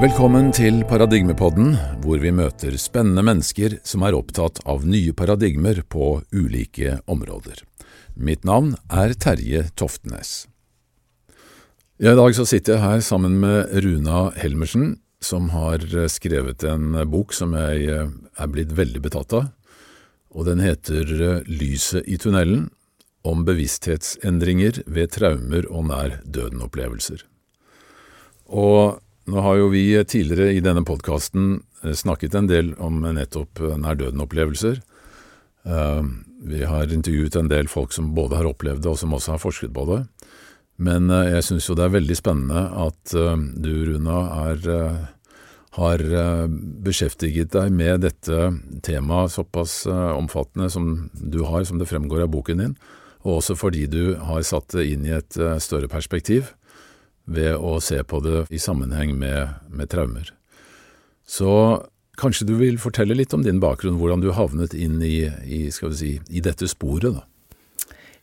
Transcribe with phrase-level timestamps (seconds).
[0.00, 6.22] Velkommen til Paradigmepodden, hvor vi møter spennende mennesker som er opptatt av nye paradigmer på
[6.32, 7.58] ulike områder.
[8.16, 10.46] Mitt navn er Terje Toftenes.
[12.00, 17.36] I dag så sitter jeg her sammen med Runa Helmersen, som har skrevet en bok
[17.36, 19.52] som jeg er blitt veldig betatt av,
[20.32, 22.70] og den heter Lyset i tunnelen
[23.20, 27.20] om bevissthetsendringer ved traumer og nær døden-opplevelser.
[28.48, 28.96] Og
[29.30, 31.60] nå har jo vi tidligere i denne podkasten
[31.96, 34.80] snakket en del om nettopp nær døden-opplevelser.
[36.50, 39.42] Vi har intervjuet en del folk som både har opplevd det, og som også har
[39.42, 40.02] forsket på det.
[40.80, 44.70] Men jeg syns jo det er veldig spennende at du, Runa, er,
[45.76, 46.06] har
[46.86, 48.52] beskjeftiget deg med dette
[48.86, 52.78] temaet såpass omfattende som du har, som det fremgår av boken din,
[53.20, 56.54] og også fordi du har satt det inn i et større perspektiv
[57.30, 60.32] ved å se på det i sammenheng med, med traumer.
[61.26, 61.50] Så
[62.20, 65.94] kanskje du vil fortelle litt om din bakgrunn, hvordan du havnet inn i, i, skal
[65.94, 67.26] vi si, i dette sporet, da?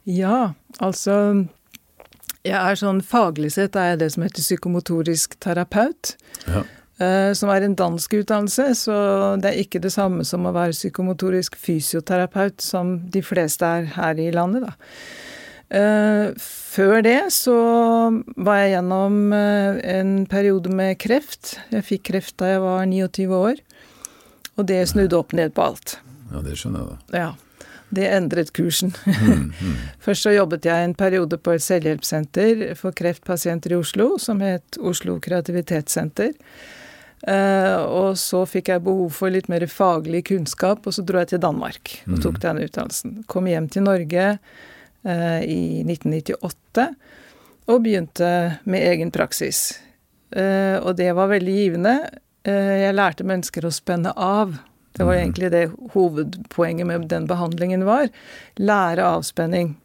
[0.08, 1.46] Ja, altså
[2.48, 6.14] Jeg er sånn faglig sett er jeg det som heter psykomotorisk terapeut.
[6.48, 6.62] Ja.
[6.98, 8.94] Eh, som er en dansk utdannelse, så
[9.42, 14.22] det er ikke det samme som å være psykomotorisk fysioterapeut, som de fleste er her
[14.22, 14.74] i landet, da.
[15.68, 17.56] Uh, før det så
[18.40, 21.58] var jeg gjennom uh, en periode med kreft.
[21.74, 23.60] Jeg fikk kreft da jeg var 29 år,
[24.56, 25.98] og det snudde opp ned på alt.
[26.32, 27.20] Ja, det skjønner jeg da.
[27.20, 27.28] Ja.
[27.90, 28.96] Det endret kursen.
[29.28, 29.76] Mm, mm.
[30.04, 34.80] Først så jobbet jeg en periode på et selvhjelpssenter for kreftpasienter i Oslo, som het
[34.80, 36.34] Oslo kreativitetssenter.
[37.28, 41.34] Uh, og så fikk jeg behov for litt mer faglig kunnskap, og så dro jeg
[41.34, 43.22] til Danmark og tok den utdannelsen.
[43.32, 44.28] Kom hjem til Norge
[45.08, 46.88] i 1998
[47.68, 48.30] og begynte
[48.68, 49.80] med egen praksis.
[50.32, 51.94] Og det var veldig givende.
[52.48, 54.54] Jeg lærte mennesker å spenne av.
[54.98, 58.08] Det var egentlig det hovedpoenget med den behandlingen var.
[58.60, 59.76] Lære avspenning.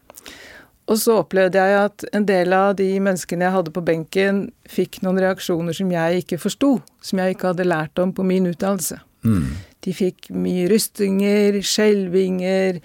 [0.90, 4.98] Og så opplevde jeg at en del av de menneskene jeg hadde på benken, fikk
[5.04, 6.72] noen reaksjoner som jeg ikke forsto,
[7.04, 8.98] som jeg ikke hadde lært om på min utdannelse.
[9.24, 9.52] Mm.
[9.82, 12.78] De fikk mye rystinger, skjelvinger,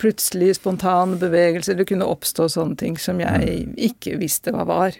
[0.00, 1.76] plutselig spontane bevegelser.
[1.76, 4.96] Det kunne oppstå sånne ting som jeg ikke visste hva var.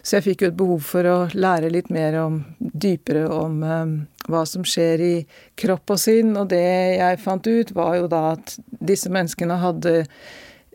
[0.00, 3.96] Så jeg fikk jo et behov for å lære litt mer om, dypere om um,
[4.32, 5.14] hva som skjer i
[5.60, 6.32] kropp og sinn.
[6.40, 6.64] Og det
[6.96, 9.98] jeg fant ut, var jo da at disse menneskene hadde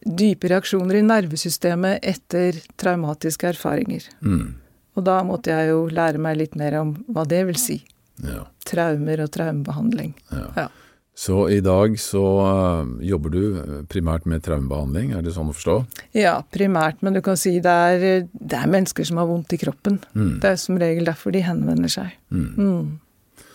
[0.05, 4.05] dype reaksjoner i nervesystemet etter traumatiske erfaringer.
[4.21, 4.53] Mm.
[4.95, 7.81] Og da måtte jeg jo lære meg litt mer om hva det vil si.
[8.23, 8.45] Ja.
[8.67, 10.15] Traumer og traumebehandling.
[10.31, 10.47] Ja.
[10.55, 10.67] Ja.
[11.15, 13.43] Så i dag så uh, jobber du
[13.87, 15.75] primært med traumebehandling, er det sånn å forstå?
[16.17, 19.59] Ja, primært, men du kan si det er, det er mennesker som har vondt i
[19.61, 20.01] kroppen.
[20.11, 20.33] Mm.
[20.43, 22.11] Det er som regel derfor de henvender seg.
[22.35, 22.49] Mm.
[22.59, 23.45] Mm.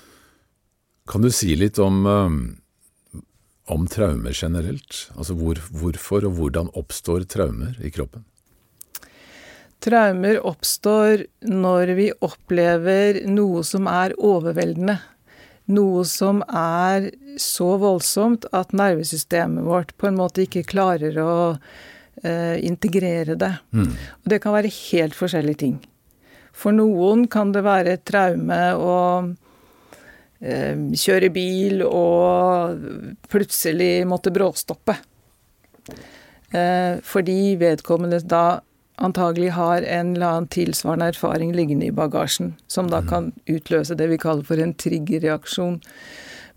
[1.12, 2.40] Kan du si litt om, um,
[3.68, 5.02] om traumer generelt?
[5.18, 8.24] Altså hvor, hvorfor og hvordan oppstår traumer i kroppen?
[9.80, 14.98] Traumer oppstår når vi opplever noe som er overveldende.
[15.70, 17.08] Noe som er
[17.40, 23.52] så voldsomt at nervesystemet vårt på en måte ikke klarer å uh, integrere det.
[23.72, 23.92] Mm.
[23.94, 25.78] Og det kan være helt forskjellige ting.
[26.52, 34.98] For noen kan det være et traume å uh, kjøre bil og plutselig måtte bråstoppe.
[36.50, 38.58] Uh, fordi vedkommende da
[39.00, 44.10] antagelig har en eller annen tilsvarende erfaring liggende i bagasjen, som da kan utløse det
[44.12, 45.80] vi kaller for en triggerreaksjon.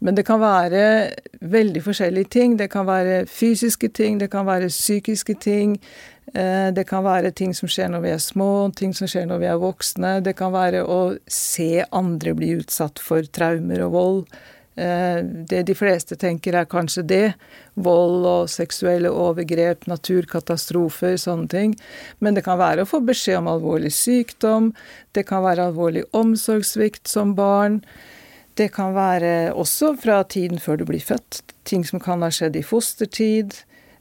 [0.04, 2.58] Men det kan være veldig forskjellige ting.
[2.59, 5.78] Det kan være fysiske ting, det kan være psykiske ting.
[6.76, 9.48] Det kan være ting som skjer når vi er små, ting som skjer når vi
[9.52, 10.18] er voksne.
[10.25, 14.25] Det kan være å se andre bli utsatt for traumer og vold.
[14.76, 17.34] Det de fleste tenker er kanskje det.
[17.76, 21.76] Vold og seksuelle overgrep, naturkatastrofer, sånne ting.
[22.20, 24.72] Men det kan være å få beskjed om alvorlig sykdom.
[25.14, 27.84] Det kan være alvorlig omsorgssvikt som barn.
[28.58, 31.42] Det kan være også fra tiden før du blir født.
[31.69, 33.56] Ting som kan ha skjedd i fostertid.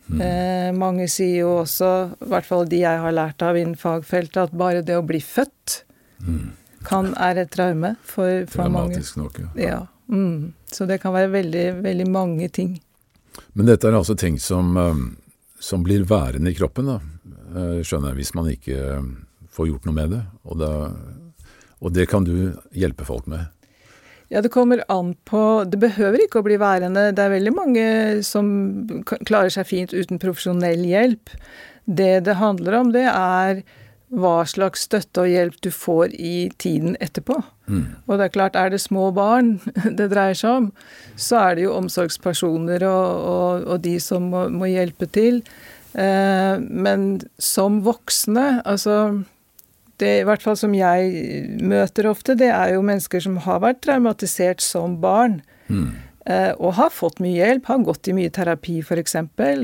[0.08, 0.20] Mm.
[0.20, 4.48] Eh, mange sier jo også, i hvert fall de jeg har lært av innen fagfeltet,
[4.48, 5.84] at bare det å bli født
[6.22, 6.52] Mm.
[6.86, 8.94] kan er et traume for, for mange.
[8.94, 9.48] Dramatisk nok, ja.
[9.58, 9.78] Ja.
[10.12, 10.52] Mm.
[10.68, 12.76] Så det kan være veldig, veldig mange ting.
[13.56, 15.06] Men dette er altså ting som, um,
[15.60, 16.98] som blir værende i kroppen, da,
[17.56, 19.10] eh, skjønner jeg, hvis man ikke um,
[19.52, 20.22] får gjort noe med det.
[20.44, 20.70] Og, da,
[21.80, 23.48] og det kan du hjelpe folk med.
[24.32, 27.10] Ja, det kommer an på Det behøver ikke å bli værende.
[27.12, 27.84] Det er veldig mange
[28.24, 28.46] som
[29.28, 31.34] klarer seg fint uten profesjonell hjelp.
[31.84, 33.60] Det det handler om, det er
[34.12, 37.38] hva slags støtte og hjelp du får i tiden etterpå.
[37.66, 37.84] Mm.
[38.06, 39.54] Og det er klart, er det små barn
[39.98, 40.70] det dreier seg om,
[41.16, 45.40] så er det jo omsorgspersoner og, og, og de som må, må hjelpe til.
[45.92, 49.22] Eh, men som voksne, altså
[50.02, 53.82] det i hvert fall som jeg møter ofte, det er jo mennesker som har vært
[53.86, 55.40] traumatisert som barn.
[55.68, 55.92] Mm.
[56.26, 59.16] Eh, og har fått mye hjelp, har gått i mye terapi f.eks.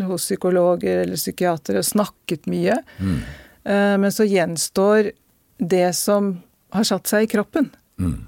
[0.08, 2.80] hos psykologer eller psykiatere snakket mye.
[2.98, 3.20] Mm.
[3.68, 5.12] Eh, men så gjenstår
[5.58, 6.38] det som
[6.72, 7.68] har satt seg i kroppen.
[8.00, 8.26] Mm.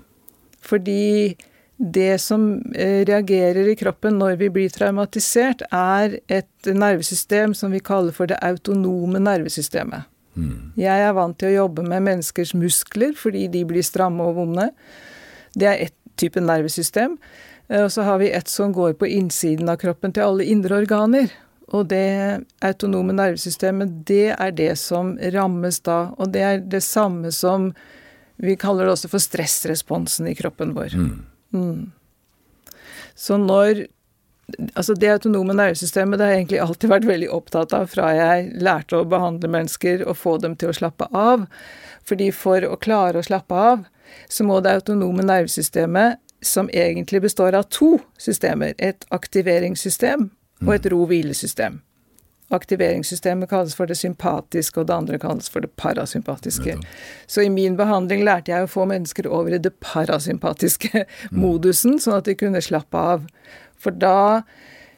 [0.61, 1.37] Fordi
[1.81, 7.81] det som eh, reagerer i kroppen når vi blir traumatisert, er et nervesystem som vi
[7.81, 10.05] kaller for det autonome nervesystemet.
[10.37, 10.73] Mm.
[10.79, 14.69] Jeg er vant til å jobbe med menneskers muskler fordi de blir stramme og vonde.
[15.57, 17.17] Det er ett type nervesystem.
[17.71, 20.83] Eh, og så har vi et som går på innsiden av kroppen til alle indre
[20.83, 21.33] organer.
[21.71, 26.01] Og det autonome nervesystemet, det er det som rammes da.
[26.19, 27.73] Og det er det samme som
[28.41, 30.95] Vi kaller det også for stressresponsen i kroppen vår.
[30.97, 31.17] Mm.
[31.53, 31.91] Mm.
[33.15, 33.87] Så når
[34.75, 38.49] Altså det autonome nervesystemet det har jeg egentlig alltid vært veldig opptatt av fra jeg
[38.59, 41.45] lærte å behandle mennesker og få dem til å slappe av.
[42.03, 43.85] Fordi for å klare å slappe av,
[44.27, 48.75] så må det autonome nervesystemet som egentlig består av to systemer.
[48.79, 50.33] Et aktiveringssystem
[50.67, 51.81] og et ro-hvile-system.
[52.51, 56.75] Aktiveringssystemet kalles for det sympatiske, og det andre kalles for det parasympatiske.
[57.31, 61.05] Så i min behandling lærte jeg å få mennesker over i det parasympatiske
[61.45, 63.29] modusen, sånn at de kunne slappe av.
[63.79, 64.43] For da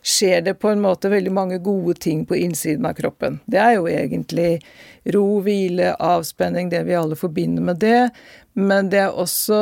[0.03, 3.39] skjer det på en måte veldig mange gode ting på innsiden av kroppen.
[3.47, 4.57] Det er jo egentlig
[5.15, 8.09] ro, hvile, avspenning, det vi alle forbinder med det.
[8.59, 9.61] Men det er også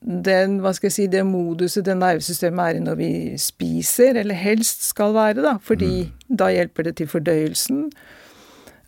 [0.00, 3.10] den, hva skal jeg si, det moduset det nervesystemet er i når vi
[3.42, 5.56] spiser, eller helst skal være, da.
[5.62, 6.36] Fordi mm.
[6.38, 7.88] da hjelper det til fordøyelsen.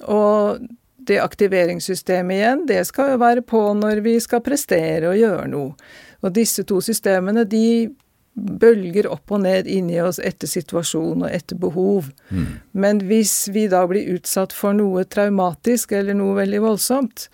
[0.06, 0.62] Og
[1.02, 5.74] det aktiveringssystemet igjen, det skal jo være på når vi skal prestere og gjøre noe.
[6.22, 7.90] Og disse to systemene, de
[8.34, 12.08] bølger opp og ned inni oss etter situasjon og etter behov.
[12.32, 12.46] Mm.
[12.72, 17.26] Men hvis vi da blir utsatt for noe traumatisk eller noe veldig voldsomt,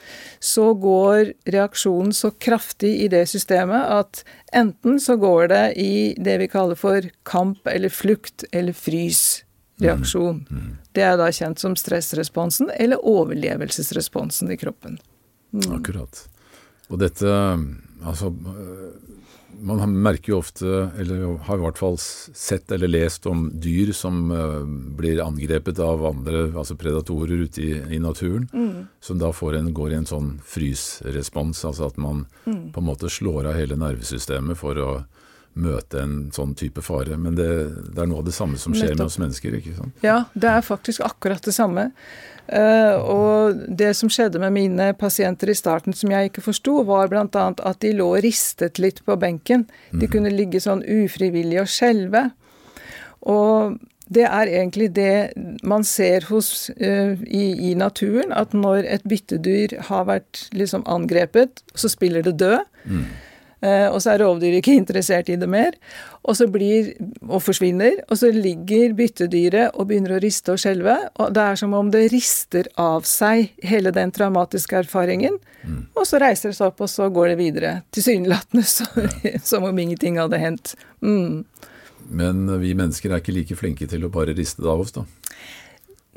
[0.43, 4.25] så går reaksjonen så kraftig i det systemet at
[4.57, 10.43] enten så går det i det vi kaller for kamp eller flukt eller frys-reaksjon.
[10.51, 10.65] Mm.
[10.65, 10.73] Mm.
[10.99, 14.99] Det er da kjent som stressresponsen eller overlevelsesresponsen i kroppen.
[15.55, 15.79] Mm.
[15.79, 16.27] Akkurat.
[16.89, 17.29] Og dette
[18.07, 18.29] Altså
[19.61, 20.67] man merker jo ofte,
[20.99, 24.63] eller har i hvert fall sett eller lest om dyr som uh,
[24.99, 28.87] blir angrepet av andre, altså predatorer ute i, i naturen, mm.
[29.01, 32.73] som da en, går i en sånn frysrespons, altså at man mm.
[32.75, 34.91] på en måte slår av hele nervesystemet for å
[35.59, 37.17] møte en sånn type fare.
[37.19, 37.51] Men det,
[37.91, 39.01] det er noe av det samme som skjer Nettopp.
[39.01, 40.03] med oss mennesker, ikke sant?
[40.05, 41.89] Ja, det er faktisk akkurat det samme.
[42.49, 47.11] Uh, og det som skjedde med mine pasienter i starten som jeg ikke forsto, var
[47.13, 47.27] bl.a.
[47.53, 49.67] at de lå og ristet litt på benken.
[49.93, 50.11] De mm.
[50.15, 52.31] kunne ligge sånn ufrivillig og skjelve.
[53.29, 53.77] Og
[54.09, 55.13] det er egentlig det
[55.61, 61.61] man ser hos, uh, i, i, naturen, at når et byttedyr har vært liksom angrepet,
[61.77, 62.65] så spiller det død.
[62.89, 63.05] Mm.
[63.59, 65.75] Uh, og så er rovdyret ikke interessert i det mer
[66.29, 66.91] og så blir
[67.25, 68.03] og forsvinner.
[68.09, 70.97] Og så ligger byttedyret og begynner å riste og skjelve.
[71.17, 75.39] Og det er som om det rister av seg hele den traumatiske erfaringen.
[75.65, 75.87] Mm.
[75.97, 77.75] Og så reiser det seg opp, og så går det videre.
[77.97, 78.65] Tilsynelatende
[79.51, 80.75] som om ingenting hadde hendt.
[81.01, 81.47] Mm.
[82.09, 85.07] Men vi mennesker er ikke like flinke til å bare riste det av oss, da?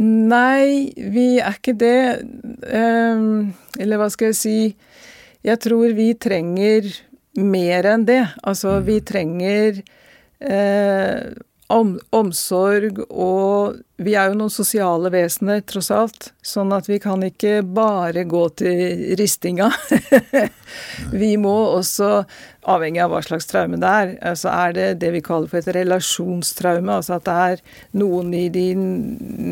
[0.02, 2.02] Nei, vi er ikke det.
[2.68, 4.56] Um, eller hva skal jeg si
[5.46, 6.90] Jeg tror vi trenger
[7.40, 8.26] mer enn det.
[8.44, 9.06] Altså, vi mm.
[9.08, 9.82] trenger
[10.40, 11.32] eh,
[11.72, 16.32] om, omsorg, og vi er jo noen sosiale vesener, tross alt.
[16.46, 19.70] Sånn at vi kan ikke bare gå til ristinga.
[21.22, 22.12] vi må også,
[22.72, 25.76] avhengig av hva slags traume det er, altså er det det vi kaller for et
[25.80, 27.00] relasjonstraume.
[27.00, 27.64] Altså at det er
[28.02, 28.84] noen, i din,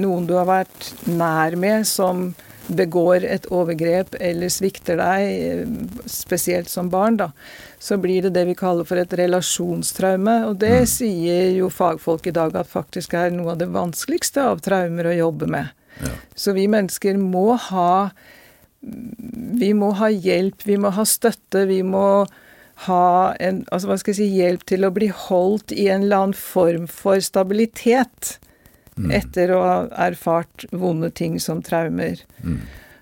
[0.01, 2.31] noen du har vært nær med, som
[2.70, 5.70] begår et overgrep eller svikter deg,
[6.10, 7.32] spesielt som barn, da,
[7.82, 10.36] så blir det det vi kaller for et relasjonstraume.
[10.50, 10.90] Og det mm.
[10.92, 15.18] sier jo fagfolk i dag at faktisk er noe av det vanskeligste av traumer å
[15.18, 15.74] jobbe med.
[16.00, 16.14] Ja.
[16.38, 18.12] Så vi mennesker må ha
[18.80, 22.24] Vi må ha hjelp, vi må ha støtte, vi må
[22.86, 26.24] ha en Altså hva skal jeg si Hjelp til å bli holdt i en eller
[26.24, 28.38] annen form for stabilitet.
[29.00, 29.12] Mm.
[29.15, 29.75] etter å ha
[30.10, 32.20] erfart vonde ting som traumer.
[32.44, 32.60] Mm.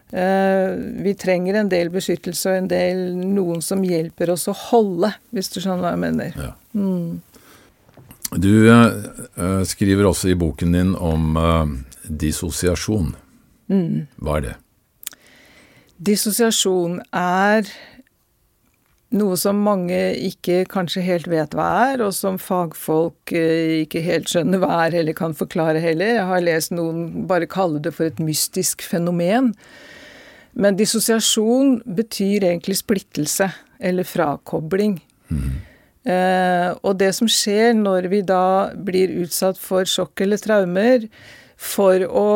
[0.07, 5.09] Uh, vi trenger en del beskyttelse og en del noen som hjelper oss å holde,
[5.35, 6.37] hvis du skjønner hva jeg mener.
[6.37, 6.53] Ja.
[6.77, 7.17] Mm.
[8.37, 11.65] Du uh, skriver også i boken din om uh,
[12.07, 13.11] dissosiasjon.
[13.73, 14.07] Mm.
[14.21, 14.55] Hva er det?
[15.97, 17.67] Dissosiasjon er
[19.15, 24.31] noe som mange ikke kanskje helt vet hva er, og som fagfolk eh, ikke helt
[24.31, 26.17] skjønner hva er eller kan forklare heller.
[26.17, 29.53] Jeg har lest noen bare kalle det for et mystisk fenomen.
[30.57, 34.97] Men dissosiasjon betyr egentlig splittelse, eller frakobling.
[35.29, 35.49] Mm.
[36.07, 41.05] Eh, og det som skjer når vi da blir utsatt for sjokk eller traumer,
[41.57, 42.29] for å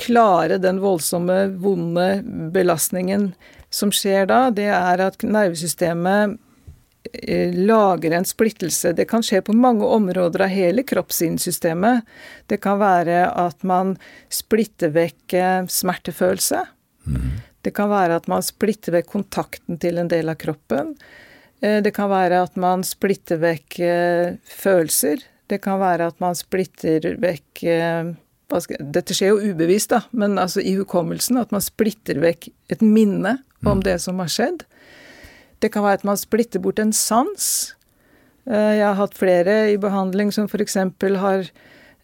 [0.00, 2.08] klare den voldsomme, vonde
[2.54, 3.30] belastningen
[3.70, 6.36] som skjer da, det er at nervesystemet
[7.14, 8.92] eh, lager en splittelse.
[8.98, 12.02] Det kan skje på mange områder av hele kroppssynssystemet.
[12.50, 13.94] Det kan være at man
[14.32, 16.64] splitter vekk eh, smertefølelse.
[17.06, 17.28] Mm.
[17.62, 20.96] Det kan være at man splitter vekk kontakten til en del av kroppen.
[21.62, 23.78] Eh, det kan være at man splitter vekk
[24.50, 25.22] følelser.
[25.50, 27.62] Det kan være at man splitter vekk
[28.50, 31.38] Dette skjer jo ubevisst, da, men altså i hukommelsen.
[31.38, 33.84] At man splitter vekk et minne om mm.
[33.86, 34.64] det som har skjedd.
[35.60, 37.74] Det kan være at man splitter bort en sans.
[38.48, 40.78] Eh, jeg har hatt flere i behandling som f.eks.
[41.20, 41.50] har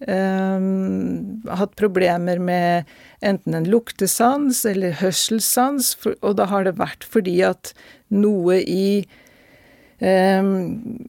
[0.07, 2.85] um, hatt problemer med
[3.25, 7.73] enten en luktesans eller hørselssans, og da har det vært fordi at
[8.13, 9.07] noe i
[10.01, 11.07] um,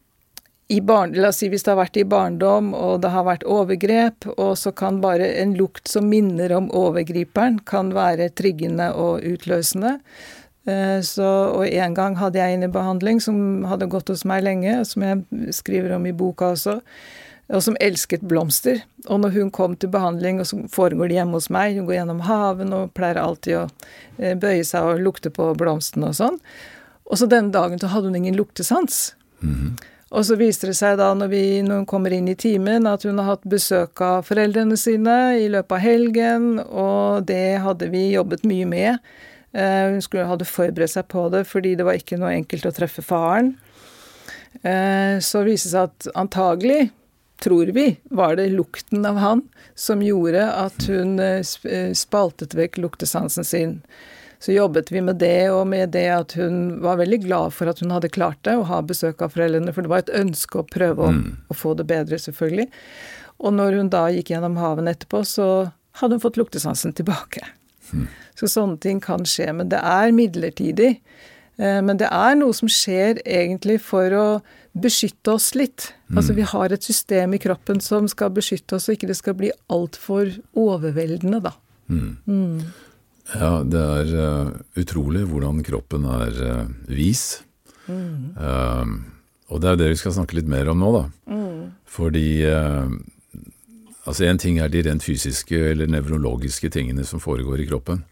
[0.67, 3.45] i barn, La oss si hvis det har vært i barndom og det har vært
[3.47, 9.23] overgrep, og så kan bare en lukt som minner om overgriperen, kan være triggende og
[9.23, 9.97] utløsende.
[10.67, 14.43] Eh, så, og en gang hadde jeg en i behandling som hadde gått hos meg
[14.43, 16.77] lenge, som jeg skriver om i boka også,
[17.47, 18.81] og som elsket blomster.
[19.07, 22.01] Og når hun kom til behandling, og så foregår det hjemme hos meg, hun går
[22.01, 23.67] gjennom haven og pleier alltid å
[24.19, 26.41] eh, bøye seg og lukte på blomstene og sånn.
[27.07, 29.15] Og så denne dagen så hadde hun ingen luktesans.
[29.39, 29.85] Mm -hmm.
[30.09, 33.03] Og så viser det seg da, når, vi, når hun kommer inn i timen, at
[33.03, 38.13] hun har hatt besøk av foreldrene sine i løpet av helgen, og det hadde vi
[38.13, 38.97] jobbet mye med.
[39.51, 42.73] Eh, hun skulle, hadde forberedt seg på det fordi det var ikke noe enkelt å
[42.75, 43.55] treffe faren.
[44.61, 46.89] Eh, så viste det seg at antagelig,
[47.37, 49.43] tror vi, var det lukten av han
[49.77, 51.43] som gjorde at hun eh,
[51.93, 53.75] spaltet vekk luktesansen sin.
[54.39, 57.79] Så jobbet vi med det, og med det at hun var veldig glad for at
[57.81, 60.65] hun hadde klart det, å ha besøk av foreldrene, for det var et ønske å
[60.65, 61.23] prøve å, mm.
[61.49, 62.67] å få det bedre, selvfølgelig.
[63.41, 65.47] Og når hun da gikk gjennom haven etterpå, så
[66.01, 67.45] hadde hun fått luktesansen tilbake.
[67.93, 68.07] Mm.
[68.37, 69.49] Så sånne ting kan skje.
[69.55, 70.95] Men det er midlertidig.
[71.57, 74.27] Eh, men det er noe som skjer egentlig for å
[74.77, 75.91] beskytte oss litt.
[76.07, 76.19] Mm.
[76.19, 79.37] Altså vi har et system i kroppen som skal beskytte oss, så ikke det skal
[79.39, 81.55] bli altfor overveldende, da.
[81.89, 82.13] Mm.
[82.27, 82.61] Mm.
[83.33, 87.41] Ja, det er uh, utrolig hvordan kroppen er uh, vis.
[87.87, 88.83] Uh,
[89.47, 91.03] og det er det vi skal snakke litt mer om nå, da.
[91.31, 91.61] Mm.
[91.97, 92.27] Fordi
[94.07, 98.05] Altså én ting er de rent fysiske eller nevrologiske tingene som foregår i kroppen.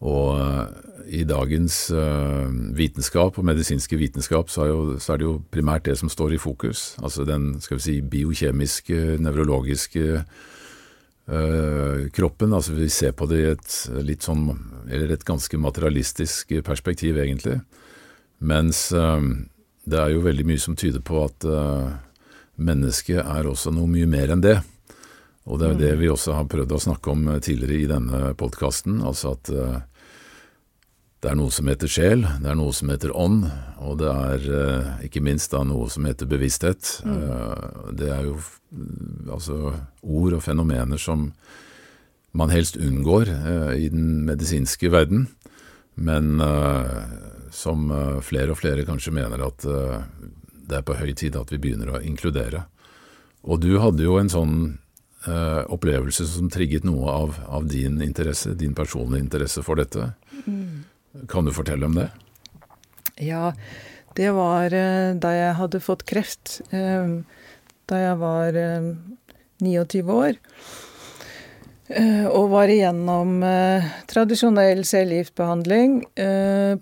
[0.00, 0.66] Og eh,
[1.18, 5.86] i dagens uh, vitenskap og medisinske vitenskap så er, jo, så er, det jo primært
[5.88, 6.92] det som står i fokus.
[7.00, 10.04] Altså den skal vi si, biokjemiske, nevrologiske
[11.28, 12.52] øh, kroppen.
[12.52, 14.50] Altså vi ser på det i et litt sånn,
[14.84, 17.56] eller et ganske materialistisk perspektiv, egentlig.
[18.44, 19.32] Mens øh,
[19.88, 21.48] det er jo veldig mye som tyder på at
[22.60, 24.58] mennesket er også noe mye mer enn det.
[25.48, 26.00] Og det er jo det mm.
[26.02, 29.00] vi også har prøvd å snakke om tidligere i denne podkasten.
[29.08, 29.52] Altså at
[31.18, 33.48] det er noe som heter sjel, det er noe som heter ånd,
[33.82, 36.92] og det er eh, ikke minst da noe som heter bevissthet.
[37.02, 37.16] Mm.
[37.18, 38.36] Eh, det er jo
[39.34, 39.56] altså
[40.06, 41.32] ord og fenomener som
[42.38, 45.26] man helst unngår eh, i den medisinske verden,
[45.98, 46.38] men
[47.50, 47.88] som
[48.22, 52.02] flere og flere kanskje mener at det er på høy tid at vi begynner å
[52.06, 52.60] inkludere.
[53.42, 54.54] Og du hadde jo en sånn
[55.26, 60.12] opplevelse som trigget noe av, av, din interesse, din personlige interesse for dette.
[60.46, 60.84] Mm.
[61.28, 62.06] Kan du fortelle om det?
[63.18, 63.52] Ja,
[64.18, 66.60] det var uh, da jeg hadde fått kreft.
[66.72, 67.22] Uh,
[67.88, 68.58] da jeg var
[69.64, 70.38] 29 eh, år.
[72.36, 73.38] Og var igjennom
[74.10, 75.94] tradisjonell cellegiftbehandling.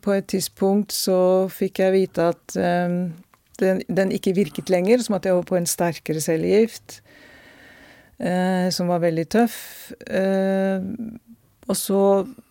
[0.02, 5.30] På et tidspunkt så fikk jeg vite at den, den ikke virket lenger, som at
[5.30, 6.98] jeg var på en sterkere cellegift.
[8.16, 9.56] Som var veldig tøff.
[11.66, 12.00] Og så,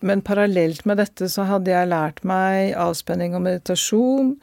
[0.04, 4.34] men parallelt med dette så hadde jeg lært meg avspenning og meditasjon.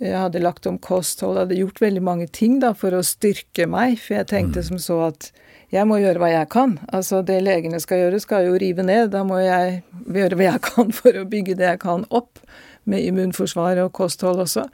[0.00, 3.98] Jeg hadde lagt om kosthold, hadde gjort veldig mange ting da for å styrke meg.
[4.00, 4.68] For jeg tenkte mm.
[4.70, 5.30] som så at
[5.72, 6.76] jeg må gjøre hva jeg kan.
[6.96, 9.10] Altså det legene skal gjøre, skal jo rive ned.
[9.12, 12.40] Da må jeg gjøre hva jeg kan for å bygge det jeg kan opp.
[12.86, 14.68] Med immunforsvar og kosthold også.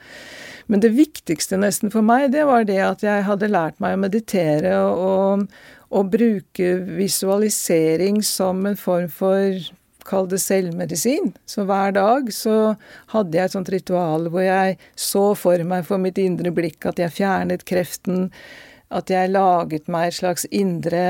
[0.70, 4.02] Men det viktigste nesten for meg, det var det at jeg hadde lært meg å
[4.02, 5.46] meditere og,
[5.92, 9.60] å bruke visualisering som en form for
[10.08, 11.32] kall det selvmedisin.
[11.46, 12.74] Så hver dag så
[13.12, 17.02] hadde jeg et sånt ritual hvor jeg så for meg for mitt indre blikk at
[17.02, 18.30] jeg fjernet kreften,
[18.92, 21.04] at jeg laget meg et slags indre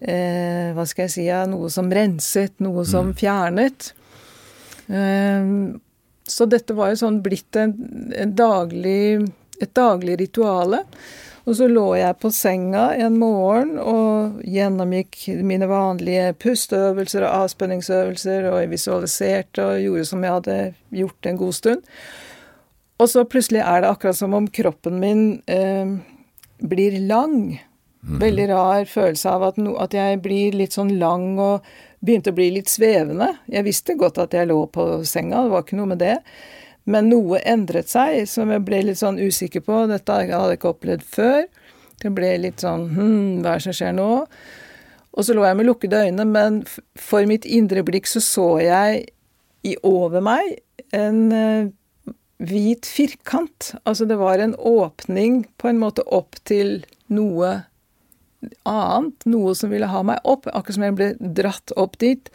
[0.00, 3.16] eh, Hva skal jeg si ja, Noe som renset, noe som mm.
[3.18, 3.90] fjernet.
[4.88, 5.50] Eh,
[6.24, 7.74] så dette var jo sånn blitt en,
[8.16, 9.20] en daglig,
[9.60, 10.84] et daglig rituale.
[11.44, 18.48] Og så lå jeg på senga en morgen og gjennomgikk mine vanlige pusteøvelser og avspenningsøvelser,
[18.48, 20.56] og jeg visualiserte og gjorde som jeg hadde
[21.02, 21.84] gjort en god stund.
[22.96, 25.96] Og så plutselig er det akkurat som om kroppen min eh,
[26.64, 27.60] blir lang.
[28.04, 28.18] Mm.
[28.20, 31.64] Veldig rar følelse av at, no, at, jeg blir litt sånn lang og
[32.04, 33.34] begynte å bli litt svevende.
[33.52, 36.18] Jeg visste godt at jeg lå på senga, det var ikke noe med det.
[36.90, 39.84] Men noe endret seg, som jeg ble litt sånn usikker på.
[39.88, 41.46] Dette hadde jeg ikke opplevd før.
[42.02, 44.10] Det ble litt sånn Hm, hva er det som skjer nå?
[45.14, 46.62] Og så lå jeg med lukkede øyne, men
[46.98, 49.04] for mitt indre blikk så så jeg
[49.64, 50.58] i over meg
[50.94, 51.70] en uh,
[52.42, 53.72] hvit firkant.
[53.86, 57.54] Altså det var en åpning på en måte opp til noe
[58.68, 59.28] annet.
[59.30, 60.50] Noe som ville ha meg opp.
[60.50, 62.28] Akkurat som jeg ble dratt opp dit.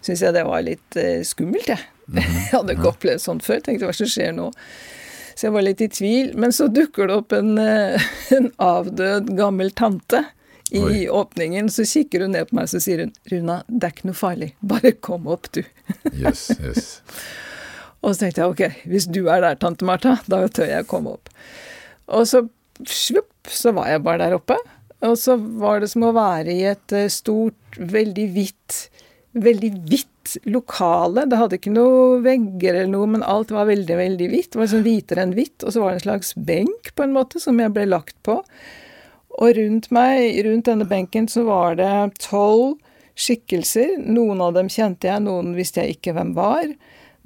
[0.00, 1.91] Syns jeg det var litt uh, skummelt, jeg.
[2.16, 3.62] Jeg hadde ikke opplevd sånt før.
[3.64, 4.50] Tenkte hva som skjer nå?
[5.32, 6.32] Så jeg var litt i tvil.
[6.38, 10.24] Men så dukker det opp en, eh, en avdød gammel tante
[10.72, 10.98] i Oi.
[11.08, 11.70] åpningen.
[11.72, 14.52] Så kikker hun ned på meg så sier hun, 'Runa, det er ikke noe farlig.
[14.60, 15.64] Bare kom opp, du'.
[16.24, 16.92] yes, yes.
[18.02, 21.14] Og så tenkte jeg ok, hvis du er der, tante Martha, da tør jeg komme
[21.14, 21.30] opp.
[22.10, 22.42] Og så
[22.88, 24.56] svupp, så var jeg bare der oppe.
[25.06, 28.78] Og så var det som å være i et eh, stort, veldig hvitt
[29.32, 31.24] veldig hvitt lokale.
[31.28, 34.52] Det hadde ikke noe vegger eller noe, men alt var veldig, veldig hvitt.
[34.52, 35.58] Det var sånn hvitere enn hvitt.
[35.64, 38.38] Og så var det en slags benk, på en måte, som jeg ble lagt på.
[39.40, 42.76] Og rundt meg, rundt denne benken, så var det tolv
[43.18, 43.96] skikkelser.
[44.04, 46.68] Noen av dem kjente jeg, noen visste jeg ikke hvem var.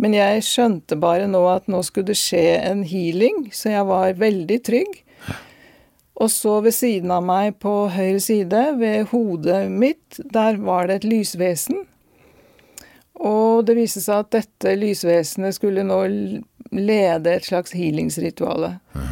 [0.03, 4.19] Men jeg skjønte bare nå at nå skulle det skje en healing, så jeg var
[4.21, 5.03] veldig trygg.
[6.17, 11.01] Og så ved siden av meg på høyre side, ved hodet mitt, der var det
[11.01, 11.85] et lysvesen
[13.17, 16.01] og det viste seg at dette lysvesenet skulle nå
[16.77, 18.77] lede et slags healingsrituale.
[18.97, 19.07] Ja.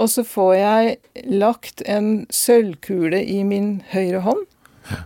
[0.00, 0.96] Og så får jeg
[1.40, 4.44] lagt en sølvkule i min høyre hånd.
[4.90, 5.00] Ja.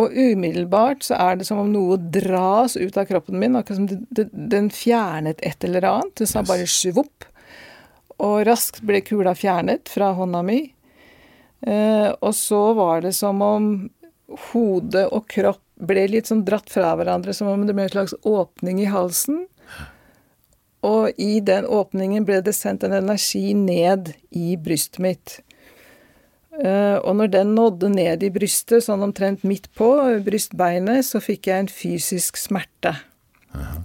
[0.00, 3.90] Og umiddelbart så er det som om noe dras ut av kroppen min, akkurat som
[3.90, 6.16] det, det, den fjernet et eller annet.
[6.18, 6.48] Det sa yes.
[6.50, 7.28] bare svopp.
[8.24, 10.62] Og raskt ble kula fjernet fra hånda mi.
[11.66, 13.68] Eh, og så var det som om
[14.50, 18.14] hode og kropp ble litt sånn dratt fra hverandre, som om det ble en slags
[18.22, 19.44] åpning i halsen.
[20.84, 25.38] Og i den åpningen ble det sendt en energi ned i brystet mitt.
[26.54, 29.88] Uh, og når den nådde ned i brystet, sånn omtrent midt på
[30.22, 32.94] brystbeinet, så fikk jeg en fysisk smerte.
[33.56, 33.80] Aha.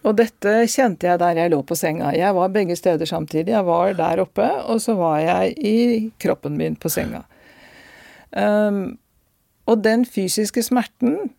[0.00, 2.14] Og dette kjente jeg der jeg lå på senga.
[2.16, 3.52] Jeg var begge steder samtidig.
[3.52, 5.78] Jeg var der oppe, og så var jeg i
[6.22, 7.26] kroppen min på senga.
[8.30, 8.96] Um,
[9.68, 11.32] og den fysiske smerten,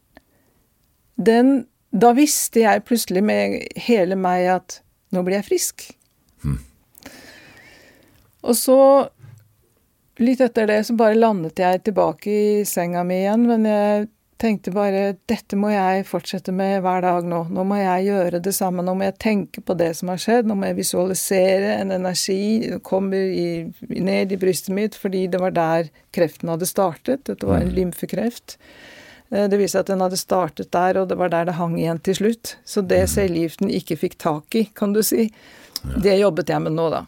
[1.17, 4.77] den Da visste jeg plutselig med hele meg at
[5.11, 5.83] nå blir jeg frisk.
[6.39, 6.61] Mm.
[8.47, 8.77] Og så,
[10.23, 13.43] litt etter det, så bare landet jeg tilbake i senga mi igjen.
[13.49, 14.07] Men jeg
[14.41, 17.43] tenkte bare dette må jeg fortsette med hver dag nå.
[17.53, 18.83] Nå må jeg gjøre det samme.
[18.85, 20.49] Nå må jeg tenke på det som har skjedd.
[20.49, 25.53] Nå må jeg visualisere en energi kommer i, ned i brystet mitt fordi det var
[25.57, 27.25] der kreften hadde startet.
[27.29, 27.77] Dette var en mm.
[27.77, 28.57] lymfekreft.
[29.31, 32.01] Eh, det viser at den hadde startet der, og det var der det hang igjen
[32.03, 32.57] til slutt.
[32.65, 33.11] Så det mm.
[33.15, 35.29] cellegiften ikke fikk tak i, kan du si,
[36.03, 37.05] det jobbet jeg med nå, da.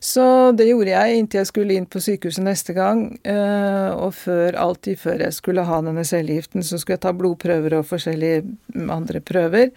[0.00, 3.06] Så det gjorde jeg inntil jeg skulle inn på sykehuset neste gang.
[3.26, 7.78] Eh, og før, alltid før jeg skulle ha denne cellegiften, så skulle jeg ta blodprøver
[7.78, 8.44] og forskjellige
[8.94, 9.72] andre prøver.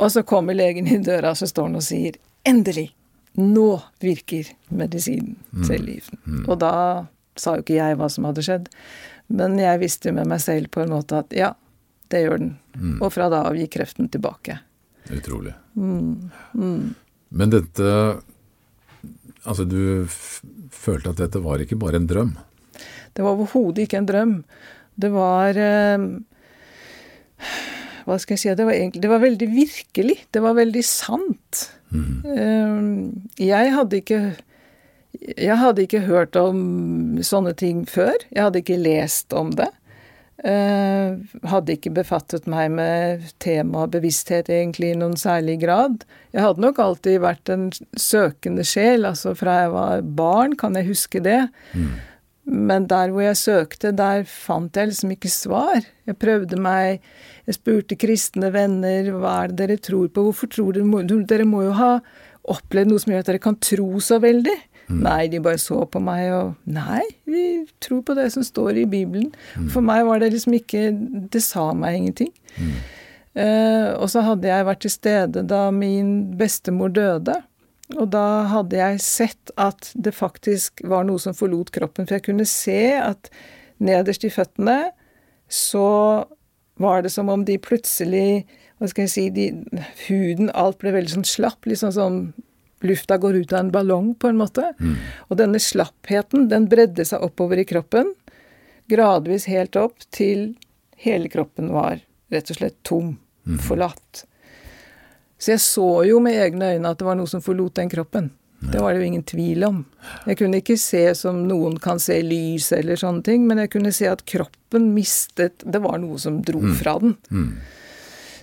[0.00, 2.90] Og så kommer legen i døra, så står han og sier 'Endelig!
[3.36, 5.64] Nå virker medisinen, mm.
[5.64, 6.18] cellegiften'.
[6.26, 6.44] Mm.
[6.48, 8.66] Og da sa jo ikke jeg hva som hadde skjedd,
[9.30, 11.52] men jeg visste med meg selv på en måte at ja,
[12.10, 12.56] det gjør den.
[12.74, 12.96] Mm.
[12.98, 14.58] Og fra da av gikk kreften tilbake.
[15.14, 15.54] Utrolig.
[15.78, 16.30] Mm.
[16.58, 16.94] Mm.
[17.28, 17.86] Men dette
[19.48, 20.06] Altså, du
[20.74, 22.34] følte at dette var ikke bare en drøm?
[23.16, 24.34] Det var overhodet ikke en drøm.
[25.00, 26.04] Det var eh,
[28.04, 30.18] Hva skal jeg si Det var, egentlig, det var veldig virkelig.
[30.30, 31.66] Det var veldig sant.
[31.90, 32.14] Mm.
[32.36, 34.22] Eh, jeg hadde ikke
[35.20, 38.14] jeg hadde ikke hørt om sånne ting før.
[38.30, 39.66] Jeg hadde ikke lest om det.
[40.40, 41.20] Uh,
[41.52, 46.06] hadde ikke befattet meg med temaet bevissthet egentlig i noen særlig grad.
[46.32, 50.88] Jeg hadde nok alltid vært en søkende sjel, altså fra jeg var barn, kan jeg
[50.88, 51.42] huske det.
[51.76, 51.92] Mm.
[52.50, 55.84] Men der hvor jeg søkte, der fant jeg liksom ikke svar.
[56.08, 57.04] Jeg prøvde meg
[57.46, 60.24] Jeg spurte kristne venner hva er det dere tror på.
[60.28, 61.92] Hvorfor tror dere Dere må jo ha
[62.50, 64.56] opplevd noe som gjør at dere kan tro så veldig.
[64.90, 65.02] Mm.
[65.04, 67.44] Nei, de bare så på meg og Nei, vi
[67.82, 69.30] tror på det som står i Bibelen.
[69.54, 69.68] Mm.
[69.70, 70.88] For meg var det liksom ikke
[71.30, 72.32] Det sa meg ingenting.
[72.56, 72.72] Mm.
[73.30, 77.36] Uh, og så hadde jeg vært til stede da min bestemor døde.
[77.98, 82.06] Og da hadde jeg sett at det faktisk var noe som forlot kroppen.
[82.06, 83.30] For jeg kunne se at
[83.82, 84.92] nederst i føttene
[85.50, 86.26] så
[86.80, 88.46] var det som om de plutselig
[88.78, 89.46] Hva skal jeg si de,
[90.06, 91.66] Huden, alt ble veldig sånn slapp.
[91.68, 92.20] Litt sånn som
[92.86, 94.72] lufta går ut av en ballong, på en måte.
[94.80, 94.96] Mm.
[95.28, 98.14] Og denne slappheten, den bredde seg oppover i kroppen.
[98.90, 100.54] Gradvis helt opp til
[101.00, 103.14] hele kroppen var rett og slett tom.
[103.46, 103.60] Mm.
[103.64, 104.24] Forlatt.
[105.40, 108.30] Så jeg så jo med egne øyne at det var noe som forlot den kroppen.
[108.60, 109.78] Det var det jo ingen tvil om.
[110.28, 113.92] Jeg kunne ikke se som noen kan se lys eller sånne ting, men jeg kunne
[113.96, 116.74] se at kroppen mistet Det var noe som dro mm.
[116.76, 117.16] fra den.
[117.32, 117.54] Mm.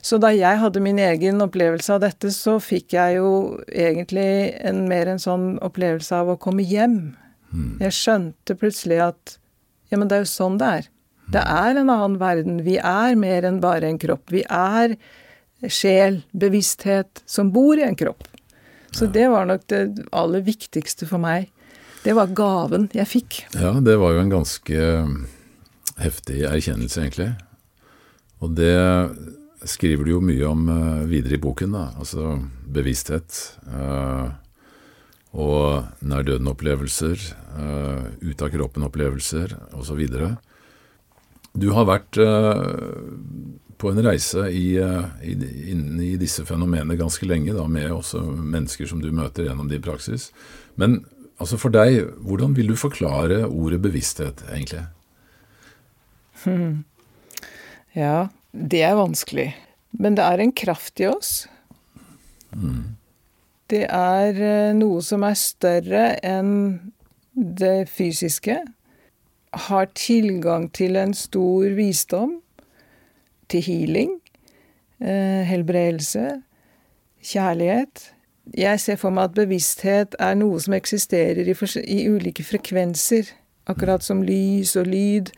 [0.08, 3.32] Så da jeg hadde min egen opplevelse av dette, så fikk jeg jo
[3.68, 7.18] egentlig en, mer en sånn opplevelse av å komme hjem.
[7.52, 7.74] Mm.
[7.84, 9.36] Jeg skjønte plutselig at
[9.92, 10.88] ja, men det er jo sånn det er.
[11.32, 12.62] Det er en annen verden.
[12.64, 14.32] Vi er mer enn bare en kropp.
[14.32, 14.96] Vi er
[15.68, 18.30] sjel, bevissthet, som bor i en kropp.
[18.96, 19.82] Så det var nok det
[20.16, 21.50] aller viktigste for meg.
[22.06, 23.42] Det var gaven jeg fikk.
[23.58, 24.86] Ja, det var jo en ganske
[26.00, 27.34] heftig erkjennelse, egentlig.
[28.40, 28.78] Og det
[29.66, 31.86] skriver du jo mye om uh, videre i boken, da.
[31.98, 32.36] Altså
[32.68, 33.40] bevissthet.
[33.66, 34.34] Uh,
[35.38, 37.24] og nær-døden-opplevelser,
[37.58, 40.04] uh, ut av kroppen-opplevelser osv.
[41.58, 42.20] Du har vært
[43.78, 45.36] på en reise i, eh, i,
[45.72, 49.84] inn i disse fenomenene ganske lenge, da, med også mennesker som du møter gjennom din
[49.86, 50.32] praksis.
[50.76, 51.04] Men
[51.38, 54.86] altså for deg, hvordan vil du forklare ordet bevissthet, egentlig?
[57.98, 59.50] Ja, det er vanskelig.
[59.98, 61.48] Men det er en kraft i oss.
[62.56, 62.98] Mm.
[63.68, 66.54] Det er eh, noe som er større enn
[67.36, 68.62] det fysiske.
[69.68, 72.38] Har tilgang til en stor visdom
[73.52, 74.14] til healing,
[75.02, 76.42] eh, helbredelse,
[77.24, 78.12] kjærlighet.
[78.56, 83.34] Jeg ser for meg at bevissthet er noe som eksisterer i, ulike frekvenser,
[83.68, 85.34] akkurat som lys og lyd.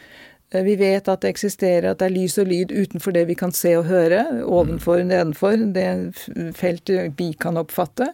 [0.51, 3.37] Eh, vi vet at det eksisterer, at det er lys og lyd utenfor det vi
[3.37, 8.11] kan se og høre, ovenfor, nedenfor, det feltet vi kan oppfatte.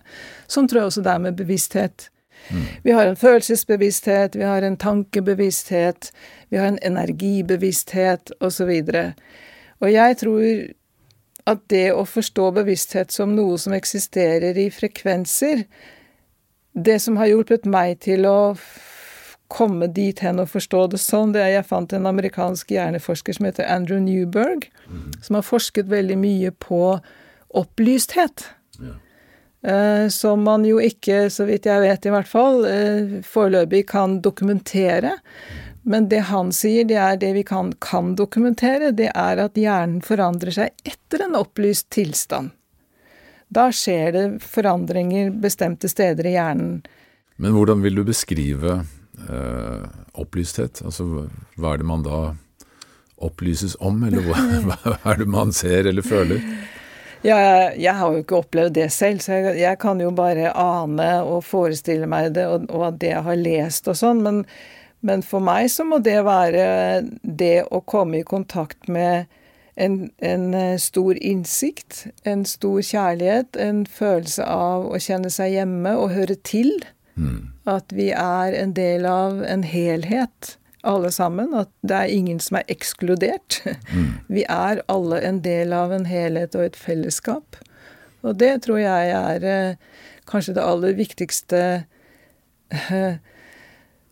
[0.48, 2.10] Sånn tror jeg også det er med bevissthet.
[2.52, 2.64] Mm.
[2.84, 6.12] Vi har en følelsesbevissthet, vi har en tankebevissthet,
[6.50, 8.74] vi har en energibevissthet osv.
[9.82, 10.50] Og jeg tror
[11.46, 15.66] at det å forstå bevissthet som noe som eksisterer i frekvenser,
[16.76, 18.56] det som har hjulpet meg til å
[19.48, 23.48] komme dit hen og forstå det sånn, det er jeg fant en amerikansk hjerneforsker som
[23.48, 25.22] heter Andrew Newberg, mm.
[25.26, 26.82] som har forsket veldig mye på
[27.56, 28.50] opplysthet.
[28.80, 28.96] Ja.
[29.66, 34.20] Uh, som man jo ikke, så vidt jeg vet i hvert fall, uh, foreløpig kan
[34.26, 35.16] dokumentere.
[35.86, 40.02] Men det han sier, det er det vi kan, kan dokumentere, det er at hjernen
[40.06, 42.54] forandrer seg etter en opplyst tilstand.
[43.54, 46.80] Da skjer det forandringer bestemte steder i hjernen.
[47.38, 48.80] Men hvordan vil du beskrive
[49.30, 50.82] eh, opplysthet?
[50.86, 51.08] Altså
[51.56, 52.22] hva er det man da
[53.26, 56.44] opplyses om, eller hva, hva er det man ser eller føler?
[57.26, 60.52] Ja, jeg, jeg, har jo ikke opplevd det selv, så jeg, jeg, kan jo bare
[60.54, 64.22] ane og forestille meg det, og, og det jeg har lest og sånn.
[64.22, 64.44] Men
[65.06, 66.66] men for meg så må det være
[67.22, 69.30] det å komme i kontakt med
[69.76, 75.94] en, en, eh, stor innsikt, en stor kjærlighet, en følelse av å kjenne seg hjemme
[76.00, 76.72] og høre til.
[77.16, 77.52] Mm.
[77.70, 81.54] At vi er en del av en helhet, alle sammen.
[81.58, 83.62] At det er ingen som er ekskludert.
[83.92, 84.10] Mm.
[84.28, 87.58] Vi er alle en del av en helhet og et fellesskap.
[88.26, 89.78] Og det tror jeg er eh,
[90.30, 91.62] kanskje det aller viktigste
[92.74, 93.18] eh,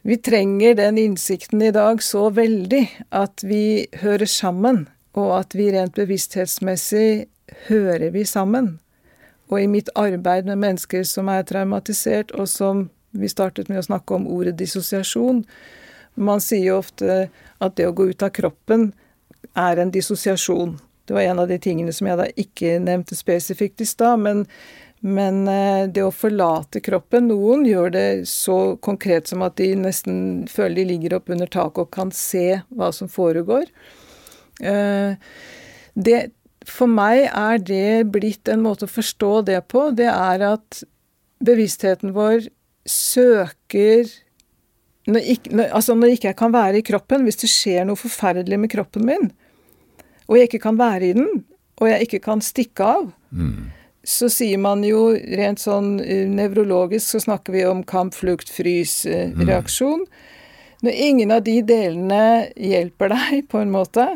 [0.03, 2.83] vi trenger den innsikten i dag så veldig
[3.15, 7.25] at vi hører sammen, og at vi rent bevissthetsmessig
[7.69, 8.77] hører vi sammen.
[9.53, 13.85] Og i mitt arbeid med mennesker som er traumatisert, og som vi startet med å
[13.85, 15.43] snakke om ordet dissosiasjon
[16.15, 17.27] Man sier jo ofte
[17.61, 18.91] at det å gå ut av kroppen
[19.57, 20.75] er en dissosiasjon.
[21.05, 24.43] Det var en av de tingene som jeg da ikke nevnte spesifikt i stad, men
[25.03, 30.45] men eh, det å forlate kroppen Noen gjør det så konkret som at de nesten
[30.47, 33.67] føler de ligger opp under taket og kan se hva som foregår.
[34.63, 35.19] Eh,
[35.93, 36.21] det,
[36.69, 39.89] for meg er det blitt en måte å forstå det på.
[39.95, 40.83] Det er at
[41.43, 42.47] bevisstheten vår
[42.89, 44.07] søker
[45.07, 47.99] når, ikke, når, altså når ikke jeg kan være i kroppen, hvis det skjer noe
[47.99, 49.31] forferdelig med kroppen min,
[50.29, 51.41] og jeg ikke kan være i den,
[51.81, 53.65] og jeg ikke kan stikke av, mm.
[54.07, 60.05] så sier man jo rent sånn uh, nevrologisk så snakker vi om kamp, flukt, frys-reaksjon.
[60.05, 60.87] Uh, mm.
[60.87, 62.23] Når ingen av de delene
[62.59, 64.07] hjelper deg, på en måte,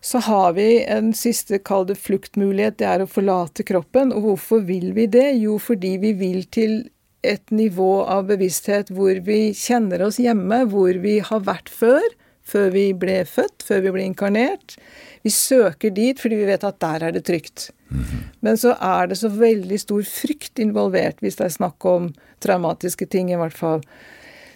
[0.00, 4.12] så har vi en siste, kall det fluktmulighet, det er å forlate kroppen.
[4.14, 5.32] Og hvorfor vil vi det?
[5.40, 6.80] Jo, fordi vi vil til
[7.26, 12.04] et nivå av bevissthet hvor vi kjenner oss hjemme, hvor vi har vært før,
[12.48, 14.78] før vi ble født, før vi ble inkarnert.
[15.26, 17.70] Vi søker dit fordi vi vet at der er det trygt.
[17.90, 18.22] Mm -hmm.
[18.40, 23.06] Men så er det så veldig stor frykt involvert, hvis det er snakk om traumatiske
[23.06, 23.82] ting, i hvert fall.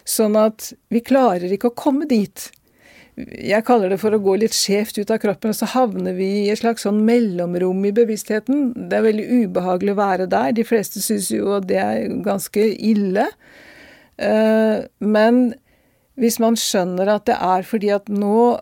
[0.05, 2.51] Sånn at vi klarer ikke å komme dit.
[3.15, 6.29] Jeg kaller det for å gå litt skjevt ut av kroppen, og så havner vi
[6.43, 8.71] i et slags sånn mellomrom i bevisstheten.
[8.89, 10.55] Det er veldig ubehagelig å være der.
[10.57, 13.27] De fleste syns jo at det er ganske ille.
[14.17, 15.43] Eh, men
[16.17, 18.57] hvis man skjønner at det er fordi at nå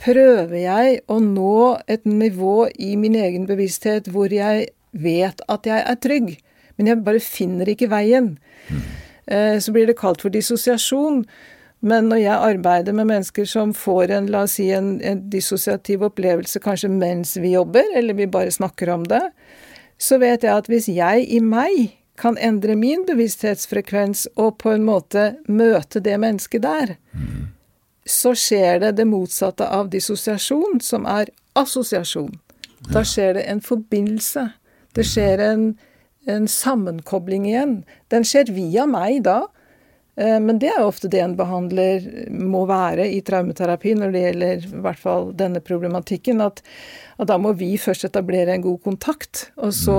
[0.00, 1.58] prøver jeg å nå
[1.90, 6.34] et nivå i min egen bevissthet hvor jeg vet at jeg er trygg,
[6.76, 8.34] men jeg bare finner ikke veien.
[8.68, 8.84] Mm.
[9.62, 11.22] Så blir det kalt for dissosiasjon.
[11.84, 16.06] Men når jeg arbeider med mennesker som får en, la oss si, en, en dissosiativ
[16.06, 19.20] opplevelse kanskje mens vi jobber, eller vi bare snakker om det,
[20.00, 24.86] så vet jeg at hvis jeg i meg kan endre min bevissthetsfrekvens og på en
[24.86, 27.50] måte møte det mennesket der, mm.
[28.08, 32.32] så skjer det det motsatte av dissosiasjon, som er assosiasjon.
[32.92, 34.46] Da skjer det en forbindelse.
[34.94, 35.66] Det skjer en,
[36.30, 37.76] en sammenkobling igjen.
[38.12, 39.42] Den skjer via meg da,
[40.14, 44.66] men det er jo ofte det en behandler må være i traumeterapi når det gjelder
[44.68, 46.62] i hvert fall denne problematikken, at,
[47.18, 49.48] at da må vi først etablere en god kontakt.
[49.58, 49.98] Og så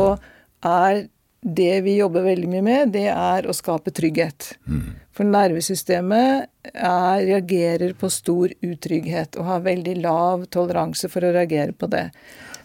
[0.64, 1.06] er
[1.46, 4.56] det vi jobber veldig mye med, det er å skape trygghet.
[4.66, 4.96] Mm.
[5.16, 11.76] For nervesystemet er, reagerer på stor utrygghet og har veldig lav toleranse for å reagere
[11.78, 12.08] på det.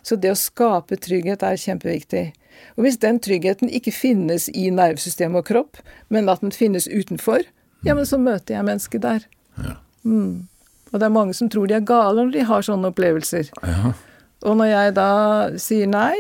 [0.03, 2.31] Så det å skape trygghet er kjempeviktig.
[2.77, 7.47] Og hvis den tryggheten ikke finnes i nervesystem og kropp, men at den finnes utenfor,
[7.87, 9.27] ja, men så møter jeg mennesket der.
[9.57, 9.75] Ja.
[10.05, 10.47] Mm.
[10.91, 13.51] Og det er mange som tror de er gale når de har sånne opplevelser.
[13.65, 13.93] Ja.
[14.49, 15.11] Og når jeg da
[15.61, 16.17] sier nei,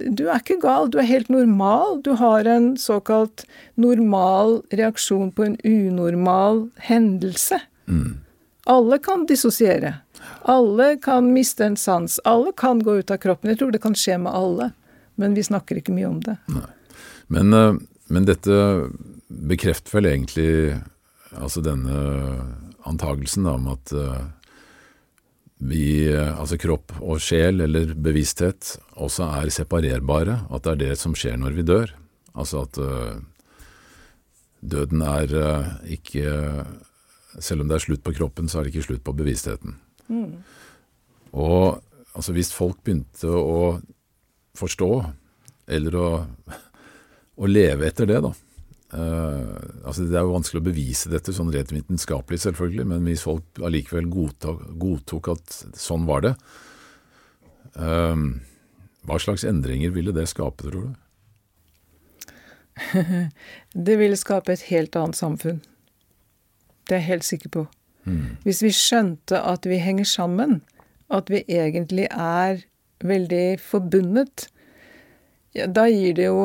[0.00, 2.00] du er ikke gal, du er helt normal.
[2.04, 3.44] Du har en såkalt
[3.80, 7.60] normal reaksjon på en unormal hendelse.
[7.86, 8.20] Mm.
[8.70, 9.98] Alle kan dissosiere.
[10.48, 12.20] Alle kan miste en sans.
[12.24, 13.52] Alle kan gå ut av kroppen.
[13.52, 14.70] Jeg tror det kan skje med alle.
[15.20, 16.36] Men vi snakker ikke mye om det.
[17.30, 17.78] Men, eh,
[18.10, 18.56] men, dette
[19.28, 20.50] bekrefter vel egentlig
[21.36, 21.96] altså denne
[22.88, 24.24] antagelsen da, om at uh,
[25.62, 30.40] vi, altså kropp og sjel, eller bevissthet, også er separerbare.
[30.50, 31.92] At det er det som skjer når vi dør.
[32.34, 33.20] Altså at uh,
[34.60, 35.36] døden er
[35.86, 36.64] ikke
[37.38, 39.76] Selv om det er slutt på kroppen, så er det ikke slutt på bevisstheten.
[40.10, 40.40] Mm.
[41.30, 41.78] Og
[42.10, 43.78] altså, hvis folk begynte å
[44.60, 44.92] forstå,
[45.70, 46.06] eller å,
[47.40, 48.32] å leve etter det, da.
[48.90, 49.54] Uh,
[49.86, 53.60] altså Det er jo vanskelig å bevise dette sånn rent vitenskapelig, selvfølgelig, men hvis folk
[53.62, 56.32] allikevel godtok, godtok at sånn var det,
[57.78, 58.16] uh,
[59.06, 60.98] hva slags endringer ville det skape, tror du?
[63.86, 65.60] det ville skape et helt annet samfunn.
[66.88, 67.64] Det er jeg helt sikker på.
[68.08, 68.36] Mm.
[68.44, 70.60] Hvis vi skjønte at vi henger sammen,
[71.10, 72.64] at vi egentlig er
[73.06, 74.48] veldig forbundet,
[75.56, 76.42] ja, da gir det jo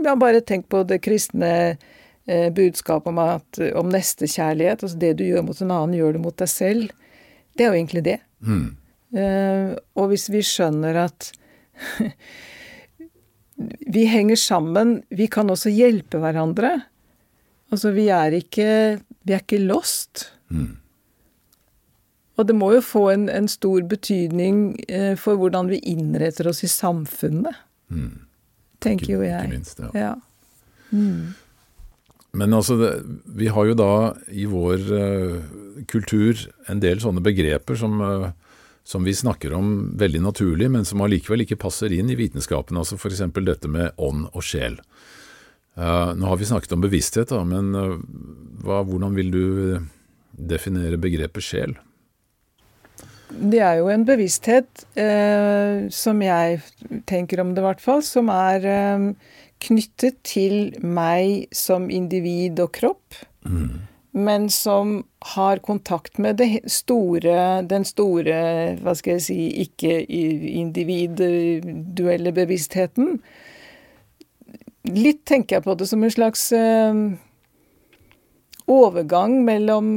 [0.00, 1.50] Ja, bare tenk på det kristne
[2.24, 4.80] eh, budskapet om, at, om nestekjærlighet.
[4.86, 6.94] Altså det du gjør mot en annen, gjør du mot deg selv.
[7.52, 8.14] Det er jo egentlig det.
[8.40, 8.70] Mm.
[9.12, 11.28] Eh, og hvis vi skjønner at
[13.96, 16.78] vi henger sammen, vi kan også hjelpe hverandre.
[17.68, 18.70] Altså, vi er ikke,
[19.28, 20.30] vi er ikke lost.
[20.48, 20.79] Mm.
[22.40, 26.62] Og det må jo få en, en stor betydning eh, for hvordan vi innretter oss
[26.64, 27.58] i samfunnet.
[27.92, 28.22] Mm.
[28.80, 29.44] Tenker jo jeg.
[29.44, 29.90] Ikke minst, ja.
[29.92, 30.12] ja.
[30.90, 31.34] Mm.
[32.32, 32.92] Men altså, det,
[33.36, 33.92] vi har jo da
[34.32, 35.50] i vår uh,
[35.90, 36.38] kultur
[36.70, 38.30] en del sånne begreper som, uh,
[38.86, 42.78] som, vi snakker om veldig naturlig, men som allikevel ikke passer inn i vitenskapen.
[42.80, 43.26] Altså F.eks.
[43.36, 44.78] dette med ånd og sjel.
[45.76, 47.74] Uh, nå har vi snakket om bevissthet, da, men
[48.64, 49.44] hva, hvordan vil du
[50.30, 51.76] definere begrepet sjel?
[53.30, 56.60] Det er jo en bevissthet, eh, som jeg
[57.06, 59.14] tenker om det i hvert fall, som er eh,
[59.62, 63.14] knyttet til meg som individ og kropp.
[63.46, 63.78] Mm.
[64.10, 65.04] Men som
[65.36, 73.20] har kontakt med store, den store, hva skal jeg si, ikke-individuelle bevisstheten.
[74.90, 76.94] Litt tenker jeg på det som en slags eh,
[78.70, 79.88] overgang mellom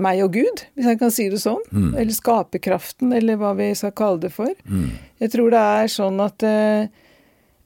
[0.00, 1.62] meg og Gud, hvis jeg kan si det sånn.
[1.70, 1.92] Mm.
[1.92, 4.52] Eller skaperkraften, eller hva vi skal kalle det for.
[4.64, 4.90] Mm.
[5.22, 6.88] Jeg tror det er sånn at eh,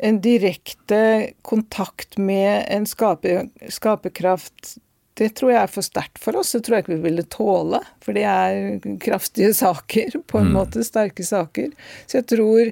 [0.08, 1.00] en direkte
[1.46, 4.78] kontakt med en skaper, skaperkraft
[5.18, 6.52] det tror jeg er for sterkt for oss.
[6.54, 7.80] Det tror jeg ikke vi ville tåle.
[8.04, 10.54] For det er kraftige saker, på en mm.
[10.54, 10.84] måte.
[10.86, 11.72] Sterke saker.
[12.06, 12.70] Så jeg tror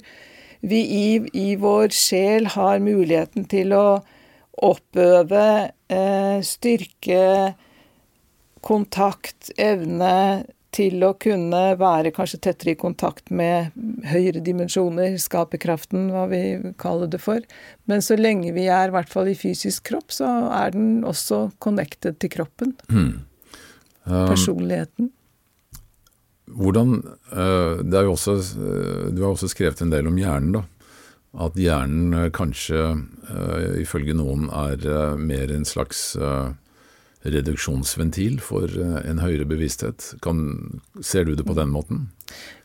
[0.66, 3.87] vi i, i vår sjel har muligheten til å
[4.66, 5.46] oppøve
[5.92, 7.25] eh, styrke,
[8.66, 10.44] kontakt, evne
[10.76, 13.72] til å kunne være kanskje tettere i kontakt med
[14.11, 16.42] høyere dimensjoner, skaperkraften, hva vi
[16.81, 17.44] kaller det for.
[17.88, 21.46] Men så lenge vi er i hvert fall i fysisk kropp, så er den også
[21.64, 22.74] connected til kroppen.
[22.90, 23.24] Mm.
[24.07, 25.11] Um, Personligheten.
[26.46, 27.00] Hvordan
[27.33, 30.62] uh, Det er jo også uh, Du har også skrevet en del om hjernen, da.
[31.46, 32.85] At hjernen uh, kanskje,
[33.81, 36.12] ifølge noen, er mer en slags
[37.24, 40.12] reduksjonsventil for eh, en høyere bevissthet.
[40.24, 42.09] Kan, ser du det på den måten?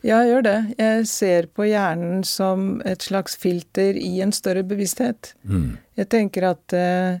[0.02, 0.58] Ja, jeg gjør det.
[0.78, 5.34] Jeg ser på hjernen som et slags filter i en større bevissthet.
[5.42, 5.78] Mm.
[5.98, 7.18] Jeg tenker at uh,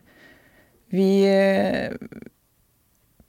[0.92, 1.94] vi uh,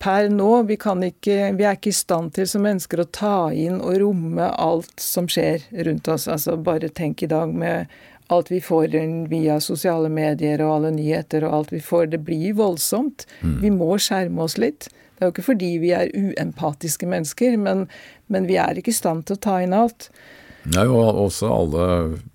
[0.04, 3.80] per nå vi, ikke, vi, er ikke i stand til som mennesker å ta inn
[3.80, 6.28] og romme alt som skjer rundt oss.
[6.28, 7.94] Altså Bare tenk i dag med
[8.28, 8.96] alt vi får
[9.30, 13.26] via sosiale medier og alle nyheter og alt vi får, det blir voldsomt.
[13.42, 13.58] Mm.
[13.62, 14.90] Vi må skjerme oss litt.
[15.14, 17.86] Det er jo ikke fordi vi er uempatiske mennesker, men,
[18.28, 20.10] men vi er ikke i stand til å ta inn alt.
[20.72, 21.86] Nei, og også alle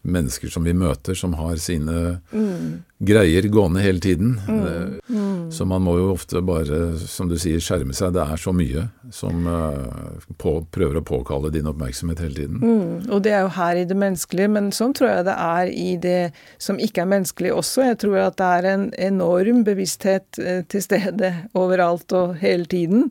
[0.05, 2.83] mennesker som vi møter som har sine mm.
[3.09, 4.35] greier gående hele tiden.
[4.45, 4.59] Mm.
[4.69, 5.51] Eh, mm.
[5.55, 8.12] Så man må jo ofte bare, som du sier, skjerme seg.
[8.17, 12.61] Det er så mye som uh, på, prøver å påkalle din oppmerksomhet hele tiden.
[12.61, 13.09] Mm.
[13.09, 15.88] Og det er jo her i det menneskelige, men sånn tror jeg det er i
[16.03, 16.21] det
[16.61, 17.87] som ikke er menneskelig også.
[17.88, 23.09] Jeg tror at det er en enorm bevissthet uh, til stede overalt og hele tiden.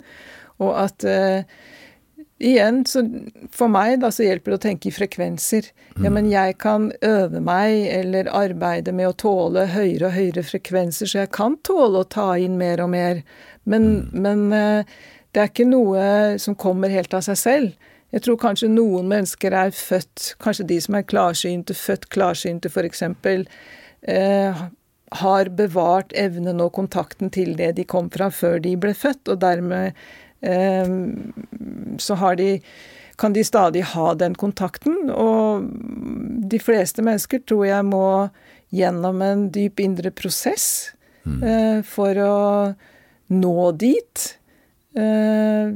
[0.61, 1.41] Og at uh,
[2.37, 3.01] Igjen, så
[3.49, 5.71] for meg da, så hjelper det å tenke i frekvenser.
[5.97, 11.09] Ja, men jeg kan øve meg eller arbeide med å tåle høyere og høyere frekvenser,
[11.09, 13.23] så jeg kan tåle å ta inn mer og mer.
[13.65, 14.21] Men, mm.
[14.21, 14.97] men eh,
[15.33, 16.03] det er ikke noe
[16.41, 17.89] som kommer helt av seg selv.
[18.13, 23.03] Jeg tror kanskje noen mennesker er født, kanskje de som er klarsynte, født klarsynte f.eks.,
[24.07, 24.61] eh,
[25.17, 29.41] har bevart evnen og kontakten til det de kom fra før de ble født, og
[29.43, 29.95] dermed
[30.41, 32.51] så har de
[33.17, 35.09] kan de stadig ha den kontakten.
[35.09, 35.65] Og
[36.51, 38.29] de fleste mennesker tror jeg må
[38.73, 40.91] gjennom en dyp indre prosess
[41.25, 41.37] mm.
[41.41, 42.37] eh, for å
[43.33, 44.25] nå dit.
[44.97, 45.73] Eh,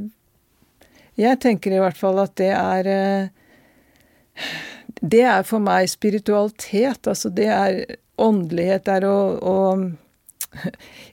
[1.22, 4.52] jeg tenker i hvert fall at det er eh,
[5.02, 7.08] Det er for meg spiritualitet.
[7.10, 7.82] Altså det er
[8.22, 8.86] åndelighet.
[8.86, 9.56] Det er å, å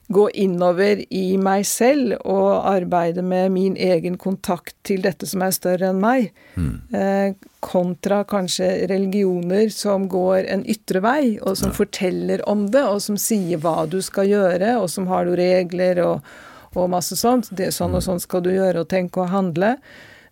[0.09, 5.53] gå innover i meg selv og arbeide med min egen kontakt til dette som er
[5.53, 6.71] større enn meg, mm.
[6.97, 11.77] eh, kontra kanskje religioner som går en ytre vei, og som ja.
[11.77, 16.01] forteller om det, og som sier hva du skal gjøre, og som har noen regler
[16.01, 16.31] og,
[16.73, 17.51] og masse sånt.
[17.53, 18.07] Det, sånn og mm.
[18.07, 19.75] sånn skal du gjøre og tenke og handle.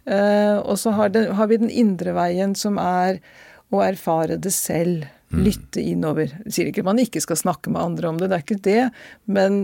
[0.10, 3.22] Eh, og så har, det, har vi den indre veien, som er
[3.70, 5.06] å erfare det selv.
[5.28, 5.44] Mm.
[5.44, 6.32] Lytte innover.
[6.46, 8.64] Jeg sier ikke at man ikke skal snakke med andre om det, det er ikke
[8.64, 8.84] det.
[9.28, 9.60] Men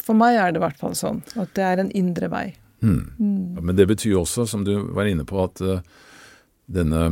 [0.00, 2.46] for meg er det i hvert fall sånn at det er en indre vei.
[2.82, 3.02] Mm.
[3.18, 3.60] Mm.
[3.60, 5.84] Men det betyr også, som du var inne på, at uh,
[6.66, 7.04] denne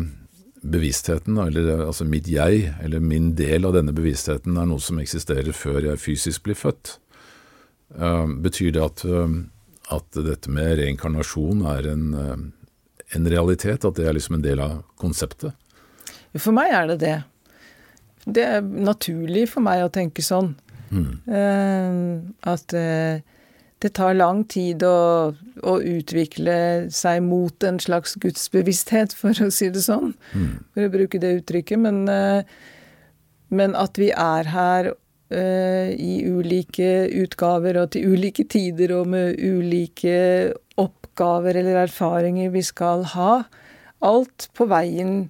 [0.60, 5.54] bevisstheten, eller altså mitt jeg, eller min del av denne bevisstheten, er noe som eksisterer
[5.56, 6.96] før jeg fysisk blir født.
[7.94, 9.28] Uh, betyr det at, uh,
[9.94, 12.06] at, dette med reinkarnasjon er en,
[13.14, 13.84] en realitet?
[13.84, 15.54] At det er liksom en del av konseptet?
[16.38, 17.16] For meg er det det.
[18.24, 20.54] Det er naturlig for meg å tenke sånn.
[20.90, 21.10] Mm.
[21.30, 23.20] Uh, at uh,
[23.80, 25.30] det tar lang tid å,
[25.62, 30.12] å, utvikle seg mot en slags gudsbevissthet, for å si det sånn.
[30.34, 30.50] Mm.
[30.74, 31.80] For å bruke det uttrykket.
[31.86, 32.42] Men, uh,
[33.54, 34.92] men at vi er her
[35.30, 40.16] i ulike utgaver og til ulike tider og med ulike
[40.74, 43.44] oppgaver eller erfaringer vi skal ha.
[44.02, 45.28] Alt på veien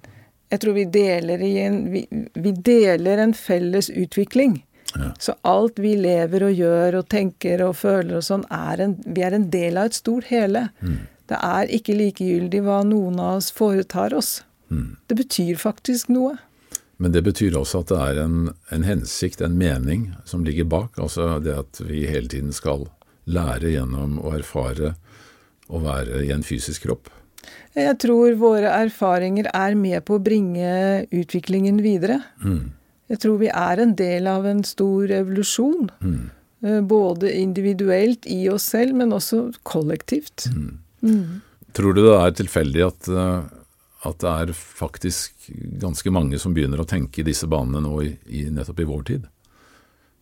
[0.51, 4.59] jeg tror vi deler, en, vi, vi deler en felles utvikling.
[4.95, 5.13] Ja.
[5.19, 9.23] Så alt vi lever og gjør og tenker og føler og sånn, er en, vi
[9.23, 10.67] er en del av et stort hele.
[10.83, 10.97] Mm.
[11.31, 14.41] Det er ikke likegyldig hva noen av oss foretar oss.
[14.71, 14.97] Mm.
[15.07, 16.35] Det betyr faktisk noe.
[17.01, 20.99] Men det betyr også at det er en, en, hensikt, en mening, som ligger bak.
[20.99, 22.89] Altså det at vi hele tiden skal
[23.31, 24.93] lære gjennom å erfare
[25.71, 27.07] å være i en fysisk kropp.
[27.77, 32.19] Jeg tror våre erfaringer er med på å bringe utviklingen videre.
[32.43, 32.73] Mm.
[33.11, 35.89] Jeg tror vi er en del av en stor evolusjon.
[36.03, 36.29] Mm.
[36.61, 40.45] Eh, både individuelt i oss selv, men også kollektivt.
[40.53, 40.77] Mm.
[41.01, 41.41] Mm.
[41.73, 43.43] Tror du det er tilfeldig at, eh,
[44.03, 45.47] at, det er faktisk
[45.81, 49.07] ganske mange som begynner å tenke i disse banene nå i, i, nettopp i vår
[49.09, 49.29] tid?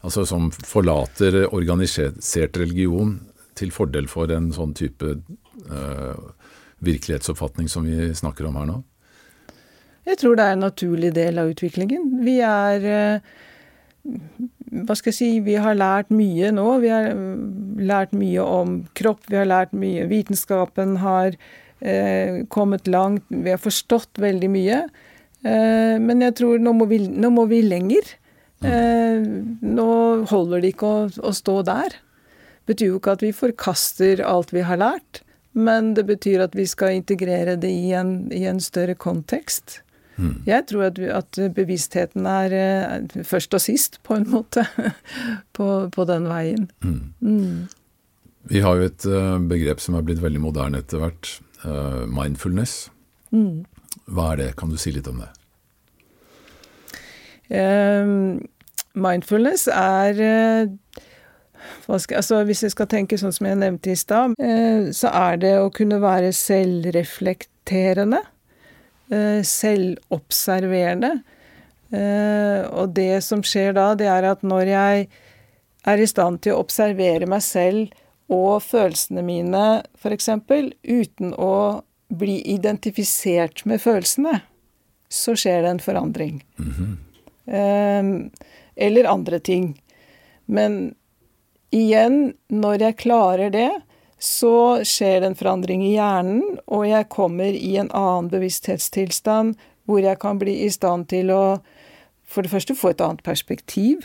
[0.06, 3.18] Altså som forlater organisert religion
[3.60, 5.18] til fordel for en sånn type
[5.68, 6.16] uh,
[6.86, 8.80] virkelighetsoppfatning som vi snakker om her nå?
[10.08, 12.06] Jeg tror det er en naturlig del av utviklingen.
[12.26, 13.32] Vi er uh,
[14.70, 16.68] hva skal jeg si, vi har lært mye nå.
[16.84, 20.08] Vi har mm, lært mye om kropp, vi har lært mye.
[20.10, 24.84] Vitenskapen har eh, kommet langt, vi har forstått veldig mye.
[25.42, 28.14] Eh, men jeg tror nå må vi, nå må vi lenger.
[28.66, 29.26] Eh,
[29.64, 29.90] nå
[30.30, 31.98] holder det ikke å, å stå der.
[31.98, 35.24] Det betyr jo ikke at vi forkaster alt vi har lært,
[35.58, 39.82] men det betyr at vi skal integrere det i en, i en større kontekst.
[40.20, 40.44] Mm.
[40.46, 44.66] Jeg tror at, at, bevisstheten er eh, først og sist, på en måte,
[45.58, 46.70] på, på den veien.
[46.84, 47.14] Mm.
[47.20, 47.68] Mm.
[48.50, 51.40] Vi har jo et uh, begrep som er blitt veldig moderne etter hvert.
[51.64, 52.90] Uh, mindfulness.
[53.36, 53.66] Mm.
[54.10, 54.54] Hva er det?
[54.60, 55.30] Kan du si litt om det?
[57.50, 58.40] Um,
[59.00, 61.02] mindfulness er skal,
[61.88, 64.36] altså Hvis jeg skal tenke sånn som jeg nevnte i stad,
[64.96, 68.22] så er det å kunne være selvreflekterende.
[69.10, 71.10] Eh, selvobserverende.
[71.90, 75.08] Eh, og det som skjer da, det er at når jeg
[75.90, 77.96] er i stand til å observere meg selv
[78.30, 79.64] og følelsene mine,
[79.98, 80.30] f.eks.,
[80.86, 81.82] uten å
[82.14, 84.44] bli identifisert med følelsene,
[85.10, 86.44] så skjer det en forandring.
[86.60, 88.30] Mm -hmm.
[88.76, 89.82] Eller andre ting.
[90.46, 90.96] Men
[91.76, 93.72] igjen, når jeg klarer det,
[94.20, 99.56] så skjer det en forandring i hjernen, og jeg kommer i en annen bevissthetstilstand
[99.90, 101.44] hvor jeg kan bli i stand til å
[102.30, 104.04] for det første få et annet perspektiv.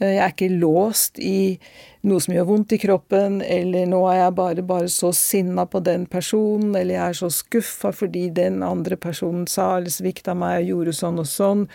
[0.00, 1.58] Eh, jeg er ikke låst i
[2.06, 5.82] noe som gjør vondt i kroppen, eller nå er jeg bare, bare så sinna på
[5.84, 10.62] den personen, eller jeg er så skuffa fordi den andre personen sa eller svikta meg
[10.62, 11.66] og gjorde sånn og sånn.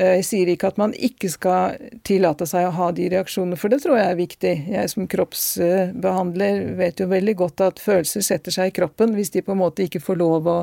[0.00, 1.76] Eh, jeg sier ikke at man ikke skal
[2.06, 4.54] tillate seg å ha de reaksjonene, for det tror jeg er viktig.
[4.72, 9.44] Jeg som kroppsbehandler vet jo veldig godt at følelser setter seg i kroppen hvis de
[9.44, 10.58] på en måte ikke får lov å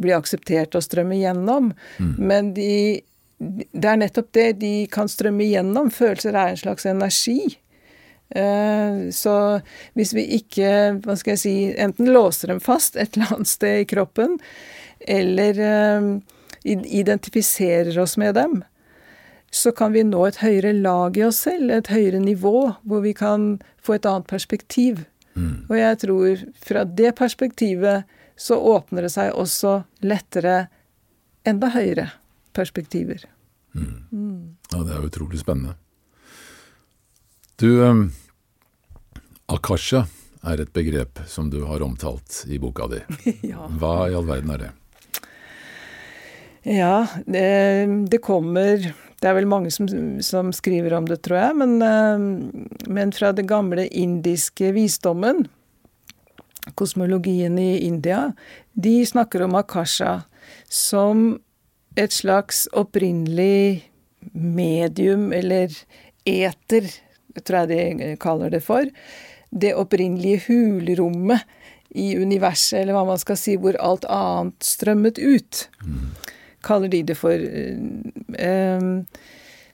[0.00, 1.72] bli akseptert og strømme gjennom.
[1.98, 2.12] Mm.
[2.30, 3.00] Men de,
[3.40, 4.48] det er nettopp det.
[4.62, 5.90] De kan strømme igjennom.
[5.92, 7.58] Følelser er en slags energi.
[8.30, 9.36] Eh, så
[9.98, 13.82] hvis vi ikke, hva skal jeg si, enten låser dem fast et eller annet sted
[13.82, 14.38] i kroppen,
[15.10, 16.12] eller eh,
[16.64, 18.60] identifiserer oss med dem,
[19.50, 23.14] så kan vi nå et høyere lag i oss selv, et høyere nivå, hvor vi
[23.16, 25.04] kan få et annet perspektiv.
[25.34, 25.66] Mm.
[25.68, 28.06] Og jeg tror fra det perspektivet
[28.40, 30.68] så åpner det seg også lettere
[31.48, 32.10] enda høyere
[32.56, 33.26] perspektiver.
[33.74, 34.06] Mm.
[34.10, 34.56] Mm.
[34.72, 35.74] Ja, det er utrolig spennende.
[37.60, 38.06] Du, um,
[39.52, 40.06] akasha
[40.48, 43.02] er et begrep som du har omtalt i boka di.
[43.50, 43.66] ja.
[43.68, 44.70] Hva i all verden er det?
[46.62, 49.88] Ja, det, det, kommer Det er vel mange som,
[50.20, 51.56] som skriver om det, tror jeg.
[51.56, 52.24] Men, eh,
[52.92, 55.46] men, fra det gamle indiske visdommen,
[56.76, 58.32] kosmologien i India,
[58.72, 60.22] de snakker om akasha
[60.68, 61.40] som
[61.96, 63.86] et slags opprinnelig
[64.32, 65.72] medium, eller
[66.28, 66.90] eter,
[67.40, 68.84] tror jeg de kaller det for.
[69.50, 71.48] Det opprinnelige hulrommet
[71.90, 75.64] i universet, eller hva man skal si, hvor alt annet strømmet ut.
[75.80, 76.12] Mm
[76.66, 77.34] kaller de det for.
[77.34, 78.88] Eh,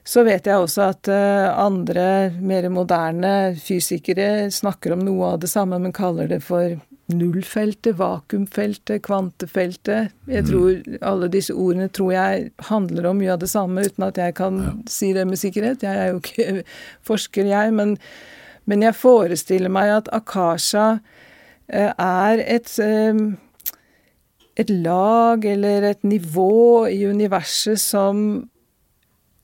[0.07, 5.49] så vet jeg også at eh, andre, mer moderne fysikere snakker om noe av det
[5.51, 6.77] samme, men kaller det for
[7.11, 10.13] nullfeltet, vakuumfeltet, kvantefeltet.
[10.27, 10.47] Jeg mm.
[10.47, 14.35] tror Alle disse ordene tror jeg handler om mye av det samme, uten at jeg
[14.39, 14.73] kan ja.
[14.91, 15.83] si det med sikkerhet.
[15.83, 16.63] Jeg er jo ikke
[17.09, 17.75] forsker, jeg.
[17.75, 17.97] Men,
[18.63, 20.87] men jeg forestiller meg at Akasha
[21.67, 22.71] eh, er et
[24.57, 28.47] et lag eller et nivå i universet som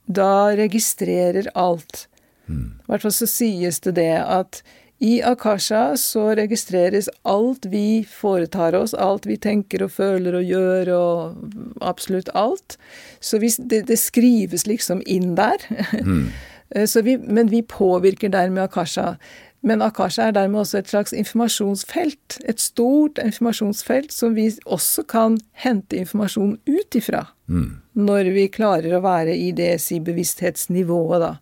[0.05, 2.07] da registrerer alt.
[2.49, 2.79] Mm.
[2.81, 4.63] I hvert fall så sies det det at
[5.03, 10.91] i Akasha så registreres alt vi foretar oss, alt vi tenker og føler og gjør,
[10.95, 12.77] og absolutt alt.
[13.19, 15.59] Så vi, det, det, skrives liksom inn der.
[15.99, 16.29] Mm.
[17.09, 19.17] vi, men vi påvirker dermed Akasha.
[19.63, 22.39] Men Akasha er dermed også et slags informasjonsfelt.
[22.51, 27.23] Et stort informasjonsfelt som vi også kan hente informasjon ut ifra.
[27.47, 27.79] Mm.
[27.95, 31.33] Når vi klarer å være i det si bevissthetsnivået, da.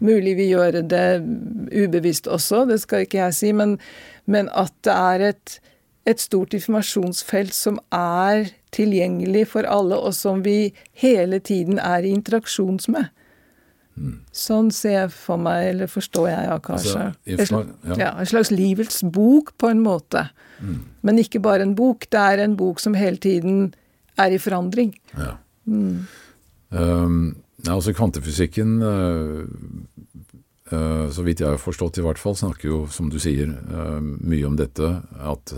[0.00, 1.06] Mulig vi gjør det
[1.72, 3.78] ubevisst også, det skal ikke jeg si, men,
[4.28, 5.54] men at det er et,
[6.04, 12.12] et stort informasjonsfelt som er tilgjengelig for alle, og som vi hele tiden er i
[12.12, 13.08] interaksjons med.
[14.36, 17.04] Sånn ser jeg for meg, eller forstår jeg ja, kanskje.
[17.36, 17.96] Altså, ja.
[18.02, 20.26] ja, en slags livets bok, på en måte.
[21.06, 22.08] Men ikke bare en bok.
[22.12, 23.70] Det er en bok som hele tiden
[24.20, 24.94] er i forandring.
[25.16, 25.36] Ja.
[25.66, 27.36] Um,
[27.68, 29.44] altså kvantefysikken, uh,
[30.72, 34.00] uh, så vidt jeg har forstått i hvert fall, snakker jo, som du sier, uh,
[34.00, 35.56] mye om dette, at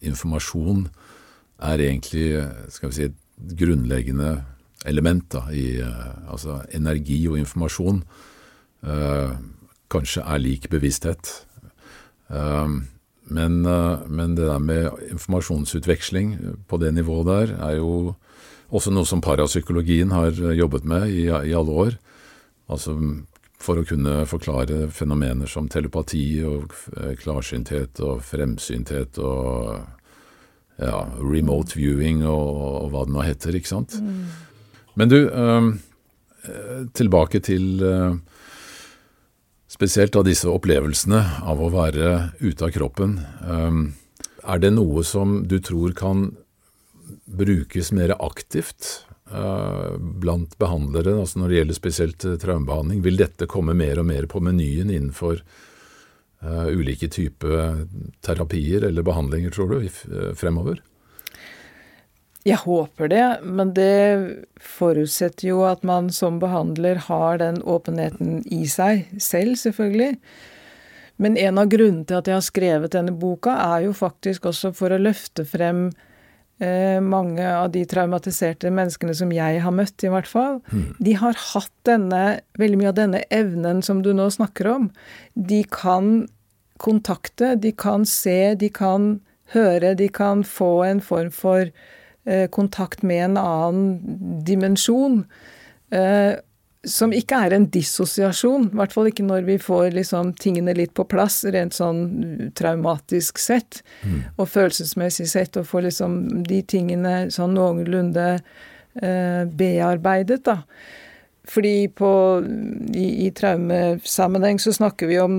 [0.00, 0.88] informasjon
[1.66, 2.28] er egentlig,
[2.72, 4.36] skal vi si, et grunnleggende
[4.86, 8.02] element da, i uh, altså energi og informasjon.
[8.86, 9.36] uh,
[9.90, 11.46] kanskje er lik bevissthet.
[12.28, 12.88] Um,
[13.26, 13.62] men,
[14.06, 16.36] men det der med informasjonsutveksling
[16.68, 18.14] på det nivået der er jo
[18.74, 21.98] også noe som parapsykologien har eh, jobbet med i, i alle år.
[22.72, 22.96] Altså
[23.62, 29.78] for å kunne forklare fenomener som telepati og eh, klarsynthet og fremsynthet og
[30.76, 32.50] ja, remote viewing og,
[32.84, 33.96] og hva det nå heter, ikke sant.
[34.96, 35.68] Men du, eh,
[36.96, 38.16] tilbake til øh,
[39.68, 43.18] spesielt av disse opplevelsene av å være ute av kroppen.
[44.46, 46.30] Er det noe som du tror kan
[47.26, 53.02] brukes mer aktivt øh, blant behandlere, altså når det gjelder spesielt øh, traumebehandling?
[53.04, 57.86] Vil dette komme mer og mer på menyen innenfor øh, ulike typer
[58.26, 60.80] terapier eller behandlinger, tror du, øh, fremover?
[62.46, 68.68] Jeg håper det, men det forutsetter jo at man som behandler har den åpenheten i
[68.70, 70.12] seg selv, selvfølgelig.
[71.22, 74.70] Men en av grunnene til at jeg har skrevet denne boka, er jo faktisk også
[74.76, 75.88] for å løfte frem
[76.60, 80.60] eh, mange av de traumatiserte menneskene som jeg har møtt, i hvert fall.
[81.02, 82.24] De har hatt denne,
[82.60, 84.90] veldig mye av denne evnen som du nå snakker om.
[85.34, 86.28] De kan
[86.78, 89.16] kontakte, de kan se, de kan
[89.56, 91.70] høre, de kan få en form for
[92.50, 95.22] kontakt med en annen dimensjon.
[95.94, 96.34] Eh,
[96.86, 100.92] som ikke er en dissosiasjon, i hvert fall ikke når vi får liksom tingene litt
[100.94, 103.80] på plass, rent sånn traumatisk sett,
[104.36, 110.60] og følelsesmessig sett, og får liksom de tingene sånn noenlunde eh, bearbeidet, da.
[111.46, 112.10] Fordi på,
[112.94, 115.36] i, i traumesammenheng så snakker vi om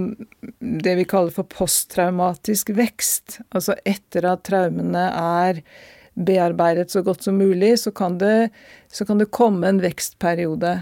[0.60, 3.42] det vi kaller for posttraumatisk vekst.
[3.52, 5.60] Altså etter at traumene er
[6.18, 8.50] bearbeidet så godt som mulig, så kan det,
[8.92, 10.80] så kan det komme en vekstperiode.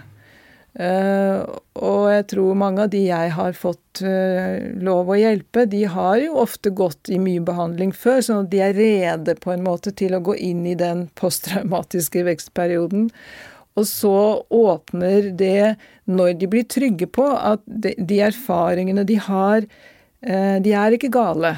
[0.75, 1.47] Uh,
[1.79, 6.19] og jeg tror mange av de jeg har fått uh, lov å hjelpe, de har
[6.19, 9.93] jo ofte gått i mye behandling før, sånn at de er rede på en måte
[9.95, 13.07] til å gå inn i den posttraumatiske vekstperioden.
[13.75, 14.17] Og så
[14.51, 15.75] åpner det,
[16.11, 19.63] når de blir trygge på at de, de erfaringene de har,
[20.27, 21.55] uh, de er ikke gale.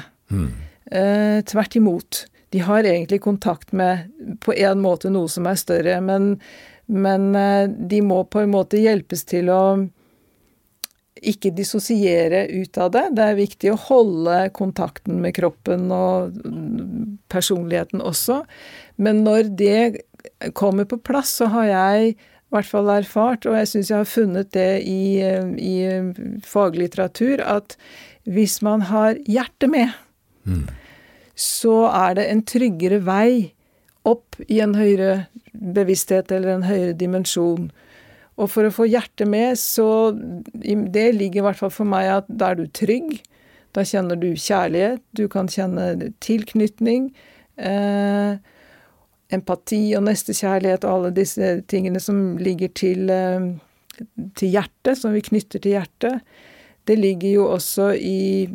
[0.90, 2.24] Eh, tvert imot.
[2.54, 4.08] De har egentlig kontakt med
[4.40, 6.34] på en måte noe som er større, men,
[6.86, 9.62] men eh, de må på en måte hjelpes til å
[11.18, 13.04] ikke dissosiere ut av det.
[13.16, 16.36] Det er viktig å holde kontakten med kroppen og
[17.32, 18.42] personligheten også.
[19.02, 19.80] Men når det
[20.58, 24.08] kommer på plass, så har jeg i hvert fall erfart, og jeg syns jeg har
[24.08, 27.76] funnet det i, i faglitteratur, at
[28.28, 29.92] hvis man har hjertet med,
[31.38, 33.54] så er det en tryggere vei
[34.08, 37.68] opp i en høyere bevissthet eller en høyere dimensjon.
[38.38, 42.28] Og for å få hjertet med, så Det ligger i hvert fall for meg at
[42.28, 43.20] da er du trygg.
[43.74, 47.12] Da kjenner du kjærlighet, du kan kjenne tilknytning.
[47.58, 48.38] Eh,
[49.34, 53.50] empati og nestekjærlighet og alle disse tingene som ligger til, eh,
[54.34, 56.22] til hjertet, som vi knytter til hjertet.
[56.88, 58.48] Det ligger jo også i,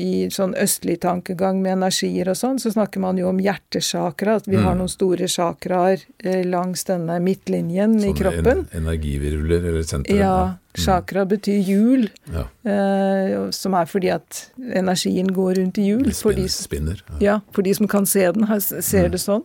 [0.00, 4.48] i sånn østlig tankegang med energier og sånn, så snakker man jo om hjertesakra, at
[4.48, 8.64] vi har noen store sakraer eh, langs denne midtlinjen i kroppen.
[8.70, 10.16] En, energivirvler eller sentre.
[10.16, 10.38] Ja,
[10.78, 12.46] chakra betyr hjul, ja.
[12.64, 14.46] eh, som er fordi at
[14.80, 16.06] energien går rundt i hjul.
[16.08, 17.04] Det For de, spinner.
[17.04, 17.20] spinner.
[17.20, 17.20] Ja.
[17.26, 19.44] ja, for de som kan se den, ser ser det sånn.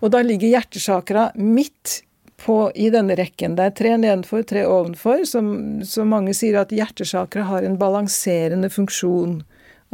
[0.00, 2.00] Og da ligger hjertesakra midt
[2.44, 3.56] på, i denne rekken.
[3.56, 5.24] Det er tre nedenfor, tre ovenfor.
[5.28, 5.48] Som,
[5.88, 9.40] som mange sier at hjertesakra har en balanserende funksjon.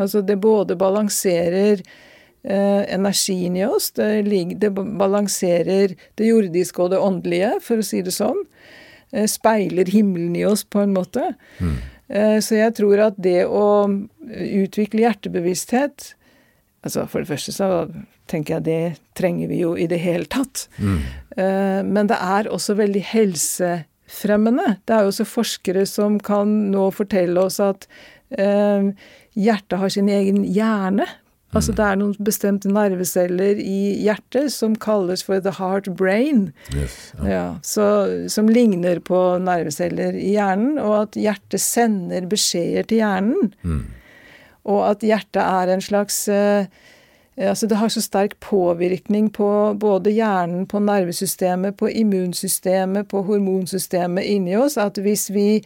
[0.00, 4.24] Altså det både balanserer eh, energien i oss, det,
[4.62, 8.40] det balanserer det jordiske og det åndelige, for å si det sånn.
[9.12, 11.32] Eh, speiler himmelen i oss, på en måte.
[12.08, 13.66] Eh, så jeg tror at det å
[14.30, 16.14] utvikle hjertebevissthet
[16.84, 17.68] Altså For det første så
[18.30, 20.68] tenker jeg det trenger vi jo i det hele tatt.
[20.80, 24.78] Eh, Men det er også veldig helsefremmende.
[24.88, 27.88] Det er jo også forskere som kan nå fortelle oss at
[28.38, 28.92] eh,
[29.36, 31.06] hjertet har sin egen hjerne,
[31.50, 36.52] Altså det er noen bestemte nerveceller i hjertet som kalles for the heart brain.
[36.70, 37.30] Yes, ja.
[37.30, 37.86] Ja, så,
[38.30, 43.50] som ligner på nerveceller i hjernen, og at hjertet sender beskjeder til hjernen.
[43.66, 43.82] Mm.
[44.70, 46.70] Og at hjertet er en slags eh,
[47.40, 49.48] Altså det har så sterk påvirkning på
[49.80, 55.62] både hjernen, på nervesystemet, på immunsystemet, på hormonsystemet inni oss, at hvis vi,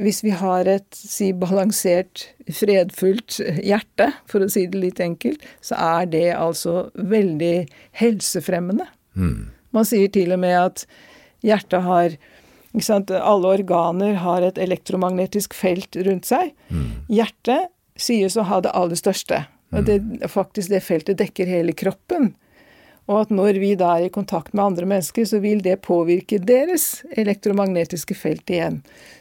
[0.00, 5.76] hvis vi har et si balansert, fredfullt hjerte, for å si det litt enkelt, så
[5.98, 7.66] er det altså veldig
[8.00, 8.88] helsefremmende.
[9.12, 9.50] Mm.
[9.76, 10.86] Man sier til og med at
[11.44, 12.16] hjertet har
[12.70, 16.52] ikke sant, Alle organer har et elektromagnetisk felt rundt seg.
[17.10, 17.66] Hjertet
[18.00, 19.44] sies å ha det aller største.
[19.70, 20.00] Og det,
[20.32, 22.32] faktisk det feltet dekker hele kroppen.
[23.10, 26.38] Og at når vi da er i kontakt med andre mennesker, så vil det påvirke
[26.42, 28.80] deres elektromagnetiske felt igjen.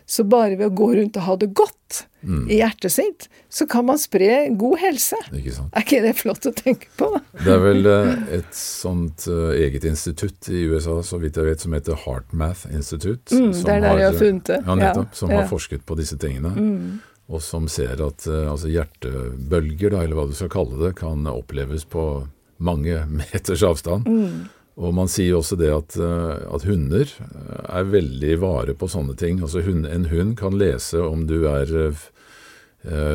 [0.09, 2.03] Så bare ved å gå rundt og ha det godt
[2.49, 5.17] i hjertet sitt, så kan man spre god helse.
[5.33, 5.71] Ikke sant.
[5.73, 7.07] Er ikke det flott å tenke på?
[7.15, 7.21] da?
[7.45, 11.63] Det er vel eh, et sånt eh, eget institutt i USA, så vidt jeg vet,
[11.63, 13.31] som heter HeartMath Institute.
[13.31, 14.59] Mm, det er der jeg har funnet det.
[14.65, 15.13] Ja, nettopp.
[15.13, 15.39] Ja, Som ja.
[15.39, 16.51] har forsket på disse tingene.
[16.53, 16.99] Mm.
[17.29, 21.27] Og som ser at eh, altså hjertebølger, da, eller hva du skal kalle det, kan
[21.29, 22.27] oppleves på
[22.57, 24.07] mange meters avstand.
[24.09, 24.47] Mm.
[24.79, 29.13] Og man sier også det at, eh, at hunder eh, er veldig vare på sånne
[29.19, 29.41] ting.
[29.43, 31.93] Altså hun, En hund kan lese om du er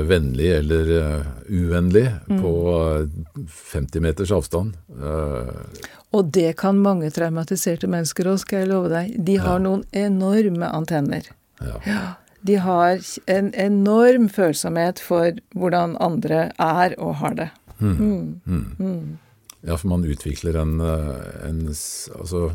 [0.04, 2.42] vennlig eller uvennlig Mm.
[2.42, 2.50] på
[3.00, 4.74] eh, 50 meters avstand.
[6.14, 9.14] Og det kan mange traumatiserte mennesker òg, skal jeg love deg.
[9.24, 9.64] De har Ja.
[9.64, 11.22] noen enorme antenner.
[11.64, 11.80] Ja.
[11.86, 12.02] ja.
[12.45, 13.01] De har
[13.32, 17.51] en enorm følsomhet for hvordan andre er og har det.
[17.80, 18.40] Mm.
[18.47, 19.18] Mm.
[19.64, 22.51] Ja, for man utvikler en, eh, en Altså,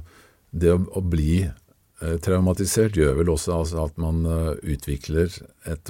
[0.51, 5.33] det å, å bli eh, traumatisert gjør vel også altså, at man eh, utvikler
[5.65, 5.89] et,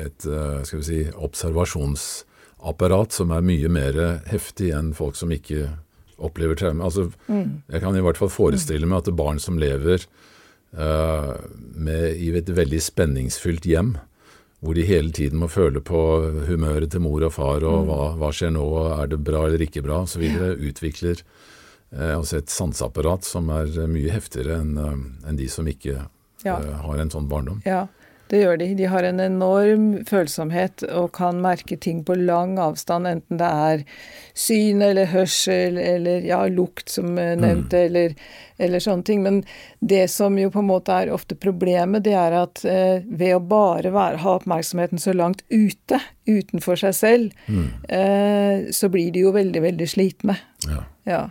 [0.00, 0.26] et
[0.64, 4.00] skal vi si, observasjonsapparat som er mye mer
[4.30, 5.68] heftig enn folk som ikke
[6.20, 6.84] opplever traume.
[6.84, 7.62] Altså, Mm.
[7.70, 10.04] jeg kan i hvert fall forestille meg at barn som lever
[10.72, 13.94] med, i et veldig spenningsfylt hjem,
[14.60, 16.00] hvor de hele tiden må føle på
[16.50, 18.64] humøret til mor og far, og hva, hva skjer nå,
[19.00, 20.22] er det bra eller ikke bra, osv.,
[20.70, 21.22] utvikler
[21.96, 25.96] eh, altså et sanseapparat som er mye heftigere enn en de som ikke
[26.44, 26.58] Ja.
[26.60, 27.62] eh, har en sånn barndom.
[27.66, 27.86] Ja,
[28.30, 28.68] det gjør de.
[28.78, 33.82] De har en enorm følsomhet og kan merke ting på lang avstand, enten det er
[34.38, 37.80] syn eller hørsel eller ja, lukt, som nevnt, mm.
[37.80, 38.14] eller,
[38.62, 39.24] eller sånne ting.
[39.26, 39.40] Men
[39.80, 43.42] det som jo på en måte er ofte problemet, det er at eh, ved å
[43.42, 45.98] bare være, ha oppmerksomheten så langt ute,
[46.30, 47.44] utenfor seg selv,
[47.90, 50.38] eh, så blir de jo veldig, veldig slitne.
[50.68, 50.86] Ja.
[51.08, 51.22] Ja.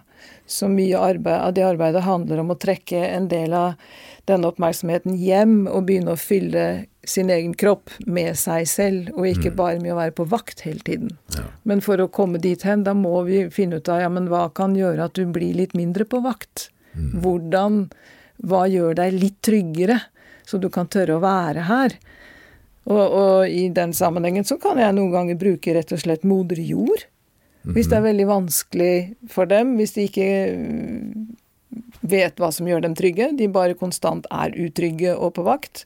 [0.50, 3.92] Så mye arbeid, av det arbeidet handler om å trekke en del av
[4.30, 6.66] denne oppmerksomheten hjem og begynne å fylle
[7.10, 10.84] sin egen kropp med seg selv, og ikke bare med å være på vakt hele
[10.86, 11.16] tiden.
[11.36, 11.48] Ja.
[11.70, 14.48] Men for å komme dit hen, da må vi finne ut av ja, men hva
[14.56, 16.70] kan gjøre at du blir litt mindre på vakt?
[17.00, 17.88] Hvordan
[18.40, 19.98] Hva gjør deg litt tryggere,
[20.48, 21.96] så du kan tørre å være her?
[22.88, 26.62] Og, og i den sammenhengen så kan jeg noen ganger bruke rett og slett moder
[26.64, 27.04] jord.
[27.68, 28.94] Hvis det er veldig vanskelig
[29.30, 31.19] for dem, hvis de ikke mm,
[32.12, 35.86] vet hva som gjør dem trygge, de bare konstant er utrygge og på vakt,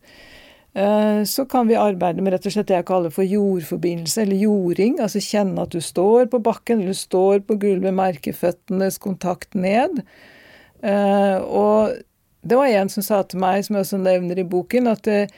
[0.75, 4.41] eh, så kan vi arbeide med rett og slett det jeg kaller for jordforbindelse, eller
[4.45, 4.97] jording.
[5.03, 9.53] Altså kjenne at du står på bakken, eller du står på gulvet, merke føttenes kontakt
[9.53, 10.01] ned.
[10.83, 11.93] Eh, Og
[12.43, 15.29] det var en som sa til meg, som jeg også nevner i boken, at det,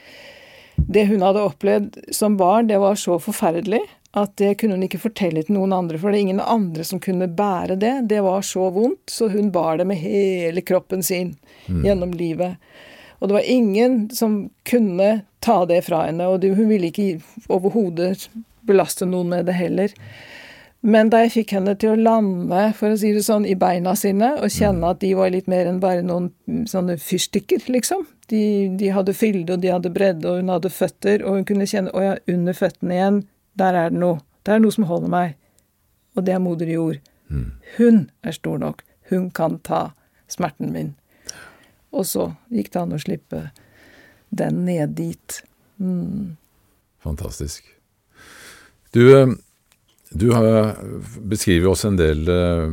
[0.75, 3.83] det hun hadde opplevd som barn, det var så forferdelig
[4.15, 7.01] at det kunne hun ikke fortelle til noen andre, for det er ingen andre som
[7.03, 7.93] kunne bære det.
[8.11, 11.33] Det var så vondt, så hun bar det med hele kroppen sin
[11.67, 12.55] gjennom livet.
[13.19, 15.09] Og det var ingen som kunne
[15.43, 17.19] ta det fra henne, og hun ville ikke
[17.51, 18.29] overhodet
[18.65, 19.93] belaste noen med det heller.
[20.85, 23.95] Men da jeg fikk henne til å lande, for å si det sånn, i beina
[23.97, 28.03] sine, og kjenne at de var litt mer enn bare noen mm, sånne fyrstikker, liksom.
[28.29, 28.41] De,
[28.77, 31.93] de hadde fylde, og de hadde bredde, og hun hadde føtter, og hun kunne kjenne
[31.93, 33.19] Å ja, under føttene igjen,
[33.59, 34.19] der er det noe.
[34.45, 35.35] Det er noe som holder meg.
[36.15, 36.99] Og det er moder jord.
[37.77, 38.83] Hun er stor nok.
[39.09, 39.89] Hun kan ta
[40.31, 40.93] smerten min.
[41.95, 43.41] Og så gikk det an å slippe
[44.35, 45.41] den ned dit.
[45.79, 46.35] Mm.
[47.03, 47.67] Fantastisk.
[48.95, 49.31] Du, eh,
[50.11, 50.75] du har
[51.19, 52.65] beskriver også en del eh,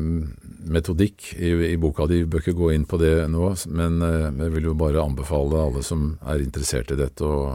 [0.65, 2.23] metodikk i, i boka di.
[2.29, 5.83] Bør ikke gå inn på det nå, men eh, jeg vil jo bare anbefale alle
[5.87, 7.49] som er interessert i dette, å,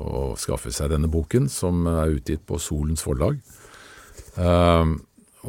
[0.00, 3.38] å skaffe seg denne boken, som er utgitt på Solens forlag.
[4.36, 4.92] Eh,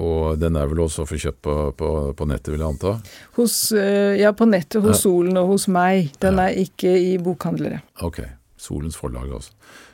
[0.01, 2.93] og den er vel også å få kjøpt på, på, på nettet, vil jeg anta?
[3.35, 5.01] Hos, eh, ja, på nettet hos Ja.
[5.03, 6.13] Solen og hos meg.
[6.23, 6.45] Den Ja.
[6.47, 7.81] er ikke i bokhandlere.
[8.07, 8.21] Ok,
[8.55, 9.51] Solens forlag altså.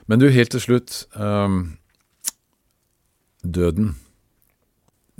[0.07, 1.01] Men du, helt til slutt.
[1.17, 1.77] Um,
[3.43, 3.95] døden.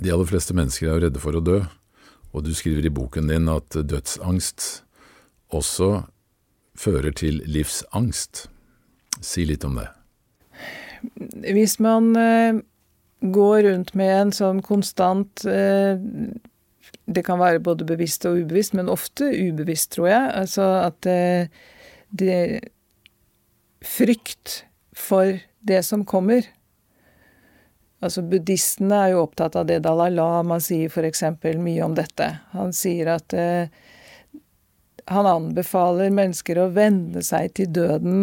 [0.00, 1.58] de aller fleste mennesker er jo redde for å dø,
[2.32, 4.84] og du skriver i boken din at dødsangst
[5.54, 6.02] også
[6.78, 8.46] fører til livsangst.
[9.24, 9.88] Si litt om det.
[11.48, 12.60] Hvis man eh,
[13.20, 15.98] går rundt med en sånn konstant eh,
[17.08, 20.30] Det kan være både bevisst og ubevisst, men ofte ubevisst, tror jeg.
[20.42, 21.48] Altså at det,
[22.10, 22.60] det
[23.84, 26.46] Frykt for det som kommer.
[28.04, 31.24] Altså Buddhistene er jo opptatt av det Dalai Lama sier f.eks.
[31.58, 32.28] mye om dette.
[32.54, 33.72] Han sier at eh,
[35.08, 38.20] han anbefaler mennesker å venne seg til døden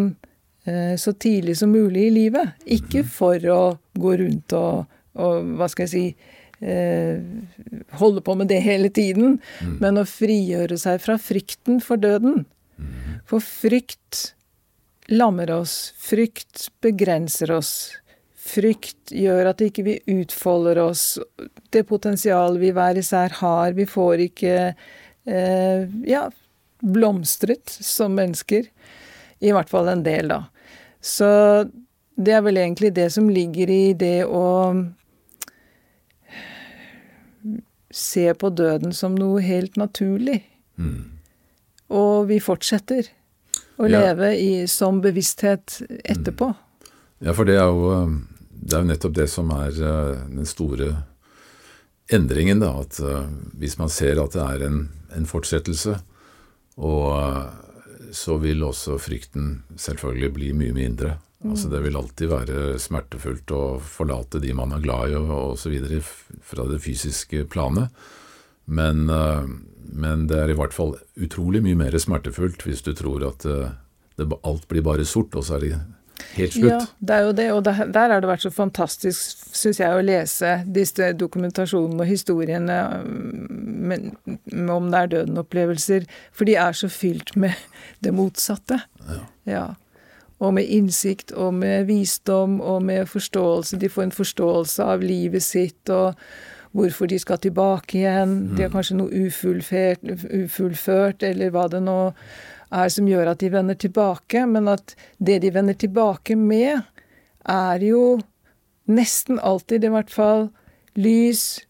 [0.64, 2.56] eh, så tidlig som mulig i livet.
[2.64, 3.12] Ikke mhm.
[3.18, 3.62] for å
[4.00, 4.86] gå rundt og,
[5.20, 6.06] og hva skal jeg si
[6.64, 7.20] eh,
[8.00, 9.76] holde på med det hele tiden, mm.
[9.84, 12.46] men å frigjøre seg fra frykten for døden.
[12.80, 13.20] Mm.
[13.28, 14.32] For frykt
[15.12, 15.94] lammer oss.
[16.00, 17.76] Frykt begrenser oss.
[18.46, 21.16] Frykt gjør at ikke vi utfolder oss.
[21.74, 23.74] Det potensialet vi hver især har.
[23.74, 26.28] Vi får ikke eh, ja,
[26.86, 28.70] blomstret som mennesker.
[29.42, 30.44] I hvert fall en del, da.
[31.02, 31.28] Så
[32.16, 34.46] det er vel egentlig det som ligger i det å
[37.96, 40.42] se på døden som noe helt naturlig.
[40.78, 41.18] Mm.
[41.96, 43.08] Og vi fortsetter
[43.80, 44.00] å ja.
[44.00, 46.52] leve i, som bevissthet etterpå.
[46.52, 46.62] Mm.
[47.26, 48.10] Ja, for det er, jo,
[48.56, 50.90] det er jo nettopp det som er eh, den store
[52.14, 52.72] endringen, da.
[52.82, 53.26] At uh,
[53.58, 54.82] hvis man ser at det er en,
[55.18, 55.98] en fortsettelse,
[56.76, 61.16] og uh, så vil også frykten selvfølgelig bli mye mindre.
[61.42, 61.52] Mm.
[61.52, 65.74] Altså Det vil alltid være smertefullt å forlate de man er glad i og osv.
[66.46, 67.90] fra det fysiske planet.
[68.66, 73.46] Men, men, det er i hvert fall utrolig mye mer smertefullt hvis du tror at
[73.46, 75.76] det, alt blir bare sort, og så er det
[76.36, 76.72] helt slutt.
[76.72, 79.92] Ja, det er jo det, og der, der har det vært så fantastisk, syns jeg,
[79.92, 84.12] å lese disse dokumentasjonene og historiene med,
[84.52, 87.54] med om det er døden-opplevelser, for de er så fylt med
[88.04, 88.82] det motsatte.
[89.06, 89.22] Ja.
[89.50, 89.66] ja.
[90.44, 93.80] Og med innsikt og med visdom og med forståelse.
[93.80, 96.20] De får en forståelse av livet sitt og
[96.76, 98.34] hvorfor de skal tilbake igjen.
[98.52, 98.74] De har mm.
[98.74, 99.24] kanskje noe
[100.44, 102.54] ufullført, eller hva det nå er
[102.92, 106.84] som gjør at de vender tilbake, men at det de vender tilbake med,
[107.46, 108.20] er jo
[108.92, 110.50] nesten alltid, i hvert fall,
[111.00, 111.66] lys,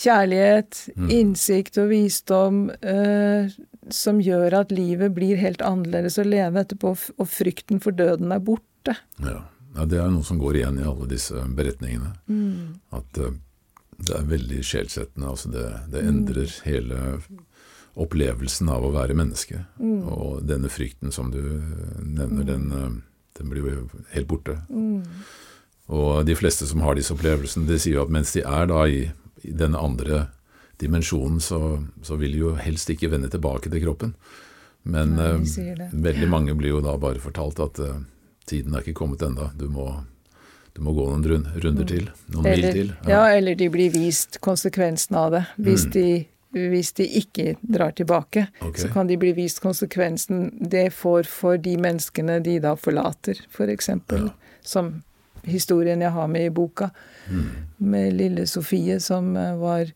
[0.00, 1.08] kjærlighet, mm.
[1.14, 3.52] innsikt og visdom eh,
[3.94, 8.42] som gjør at livet blir helt annerledes å leve etterpå, og frykten for døden er
[8.44, 8.96] borte.
[9.22, 9.44] Ja,
[9.76, 12.14] ja det er noe som går igjen i alle disse beretningene.
[12.26, 12.80] Mm.
[12.96, 13.36] At eh,
[14.04, 15.30] det er veldig sjelsettende.
[15.30, 16.60] Altså det, det endrer mm.
[16.66, 17.00] hele
[17.94, 19.64] opplevelsen av å være menneske.
[19.78, 20.06] Mm.
[20.10, 22.46] Og denne frykten som du nevner, mm.
[22.48, 22.94] den, eh,
[23.38, 24.58] den, blir jo helt borte.
[24.68, 25.02] Mm.
[25.94, 28.86] Og de fleste som har disse opplevelsene, de sier jo at mens de er da
[28.88, 29.04] i,
[29.44, 30.26] i denne andre
[30.80, 34.16] dimensjonen, så, så, vil de jo helst ikke vende tilbake til kroppen.
[34.84, 38.00] Men Nei, uh, veldig mange blir jo da bare fortalt at uh,
[38.48, 39.52] tiden er ikke kommet enda.
[39.56, 39.86] Du må,
[40.74, 41.24] du må gå noen
[41.62, 41.88] runder mm.
[41.88, 42.10] til.
[42.34, 42.92] Noen eller, mil til.
[43.06, 43.14] Ja.
[43.14, 43.22] ja.
[43.38, 45.44] eller de blir vist konsekvensen av det.
[45.62, 45.92] Hvis mm.
[45.94, 46.08] de
[46.54, 48.82] hvis de ikke drar tilbake, okay.
[48.82, 53.90] så kan de bli vist konsekvensen det får for de menneskene de da forlater, f.eks.
[54.08, 54.32] For ja.
[54.64, 54.94] Som
[55.44, 56.88] historien jeg har med i boka,
[57.28, 57.46] mm.
[57.84, 59.92] med lille Sofie som eh, var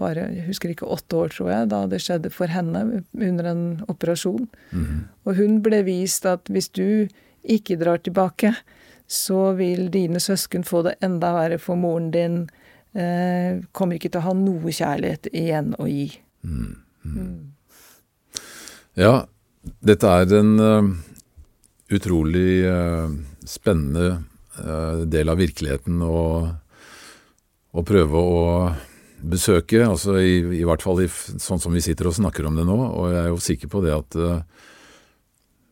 [0.00, 3.64] bare jeg husker ikke åtte år, tror jeg, da det skjedde for henne under en
[3.92, 4.46] operasjon.
[4.72, 5.02] Mm.
[5.28, 7.10] Og hun ble vist at hvis du
[7.44, 8.54] ikke drar tilbake,
[9.10, 12.44] så vil dine søsken få det enda verre for moren din
[12.90, 16.08] kommer ikke til å ha noe kjærlighet igjen å gi.
[16.42, 16.72] Mm.
[17.06, 17.52] Mm.
[18.98, 19.12] Ja,
[19.84, 20.88] dette er en uh,
[21.92, 23.12] utrolig uh,
[23.46, 24.22] spennende
[24.58, 26.22] uh, del av virkeligheten å,
[27.70, 28.42] å, prøve å
[29.20, 29.84] besøke.
[29.86, 32.76] altså i, i hvert fall i, sånn som vi sitter og snakker om det nå.
[32.76, 34.18] Og jeg er jo sikker på det at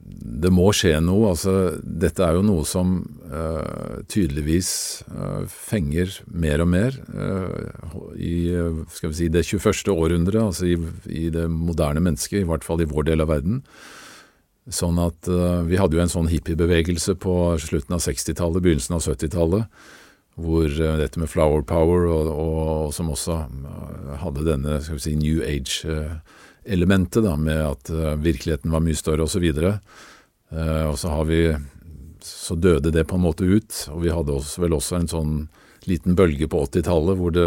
[0.09, 1.33] det må skje noe.
[1.33, 2.99] altså Dette er jo noe som
[3.31, 4.71] uh, tydeligvis
[5.11, 8.51] uh, fenger mer og mer uh, i
[8.95, 9.93] si, det 21.
[9.95, 10.77] århundret, altså i,
[11.11, 13.63] i, det moderne mennesket, i hvert fall i vår del av verden.
[14.69, 15.25] Sånn at
[15.65, 19.87] Vi hadde jo en sånn hippiebevegelse på slutten av 60-tallet, begynnelsen av 70-tallet,
[20.37, 20.69] hvor
[21.01, 23.39] dette med flower power, og, og, og som også
[24.21, 25.41] hadde denne si, new
[26.69, 27.91] age-elementet, da, med at
[28.21, 29.49] virkeligheten var mye større osv.
[29.49, 29.73] Og, så
[30.49, 31.57] Uh, og så har vi
[32.25, 35.35] Så døde det på en måte ut, og vi hadde også, vel også en sånn
[35.87, 37.47] liten bølge på 80-tallet hvor det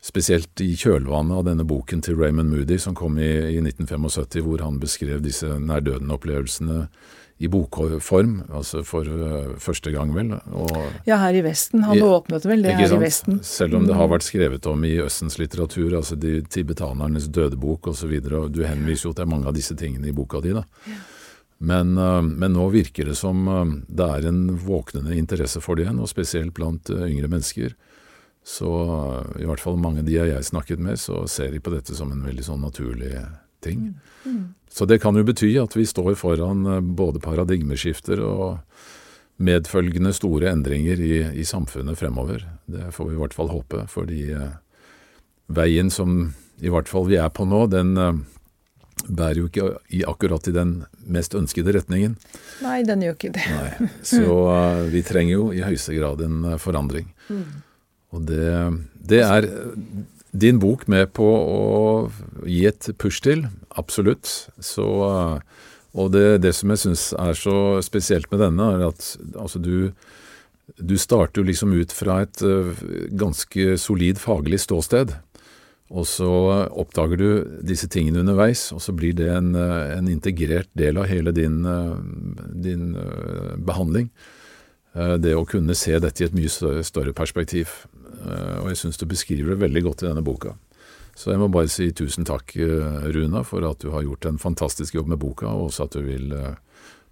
[0.00, 4.62] spesielt i kjølvannet av denne boken til Raymond Moody som kom i, i 1975, hvor
[4.64, 6.86] han beskrev disse nær-døden-opplevelsene
[7.40, 10.34] i bokform, altså for uh, første gang, vel.
[11.08, 11.86] Ja, her i Vesten.
[11.88, 13.00] Han åpnet vel det her sant?
[13.00, 13.38] i Vesten.
[13.46, 14.12] Selv om det har mm.
[14.12, 19.32] vært skrevet om i Østens litteratur, altså de tibetanernes dødebok osv., du henviser jo til
[19.32, 20.52] mange av disse tingene i boka di.
[20.52, 20.66] da.
[20.84, 21.00] Ja.
[21.64, 25.88] Men, uh, men, nå virker det som uh, det er en våknende interesse for det
[25.88, 27.72] igjen, og spesielt blant yngre mennesker.
[28.44, 28.68] Så
[29.40, 32.12] i hvert fall mange av de jeg snakket med, så ser de på dette som
[32.12, 33.14] en veldig sånn naturlig
[33.60, 33.90] ting.
[33.90, 33.94] Mm.
[34.24, 34.48] Mm.
[34.70, 38.58] Så det kan jo bety at vi står foran eh, både paradigmeskifter og
[39.40, 42.44] medfølgende store endringer i, i samfunnet fremover.
[42.70, 44.52] Det får vi i hvert fall håpe, fordi eh,
[45.50, 48.20] veien som i hvert fall vi er på nå, den eh,
[49.08, 50.74] bærer jo ikke i akkurat i den
[51.08, 52.14] mest ønskede retningen.
[52.62, 53.48] Nei, den gjør ikke det.
[53.48, 54.22] Nei, Så
[54.92, 57.08] vi trenger jo i høyeste grad en forandring.
[57.32, 57.44] Mm.
[58.14, 58.46] Og det,
[59.08, 59.46] det, er
[60.32, 61.62] din bok med på å
[62.46, 63.46] gi et push til,
[63.78, 64.28] absolutt.
[64.62, 64.86] Så,
[65.92, 69.90] og det, det, som jeg syns er så spesielt med denne, er at altså du,
[70.78, 72.70] du starter jo liksom ut fra et uh,
[73.10, 75.16] ganske solid faglig ståsted.
[75.90, 76.30] Og så
[76.78, 77.30] oppdager du
[77.66, 81.64] disse tingene underveis, og så blir det en, en integrert del av hele din,
[82.54, 84.12] din uh, behandling.
[84.90, 87.70] Det å kunne se dette i et mye større perspektiv.
[88.20, 90.54] Eh, og jeg syns du beskriver det veldig godt i denne boka.
[91.16, 94.38] Så jeg må bare si tusen takk, eh, Runa, for at du har gjort en
[94.38, 96.54] fantastisk jobb med boka, og også at du vil eh,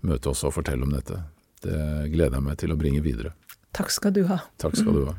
[0.07, 1.19] møte oss og fortelle om dette.
[1.65, 1.81] Det
[2.13, 3.35] gleder jeg meg til å bringe videre.
[3.77, 4.39] Takk skal du ha.
[4.63, 5.17] Takk skal du ha.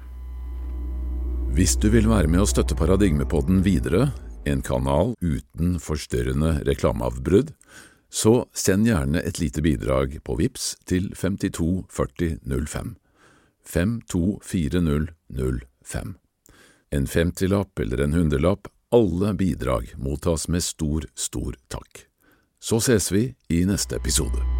[1.54, 4.12] Hvis du vil være med å støtte Paradigmepodden videre,
[4.48, 7.52] en kanal uten forstyrrende reklameavbrudd,
[8.10, 12.96] så send gjerne et lite bidrag på VIPS til 524005.
[13.70, 16.16] 524005 fem.
[16.90, 22.06] En femtilapp eller en hundrelapp, alle bidrag mottas med stor, stor takk.
[22.62, 24.59] Så ses vi i neste episode.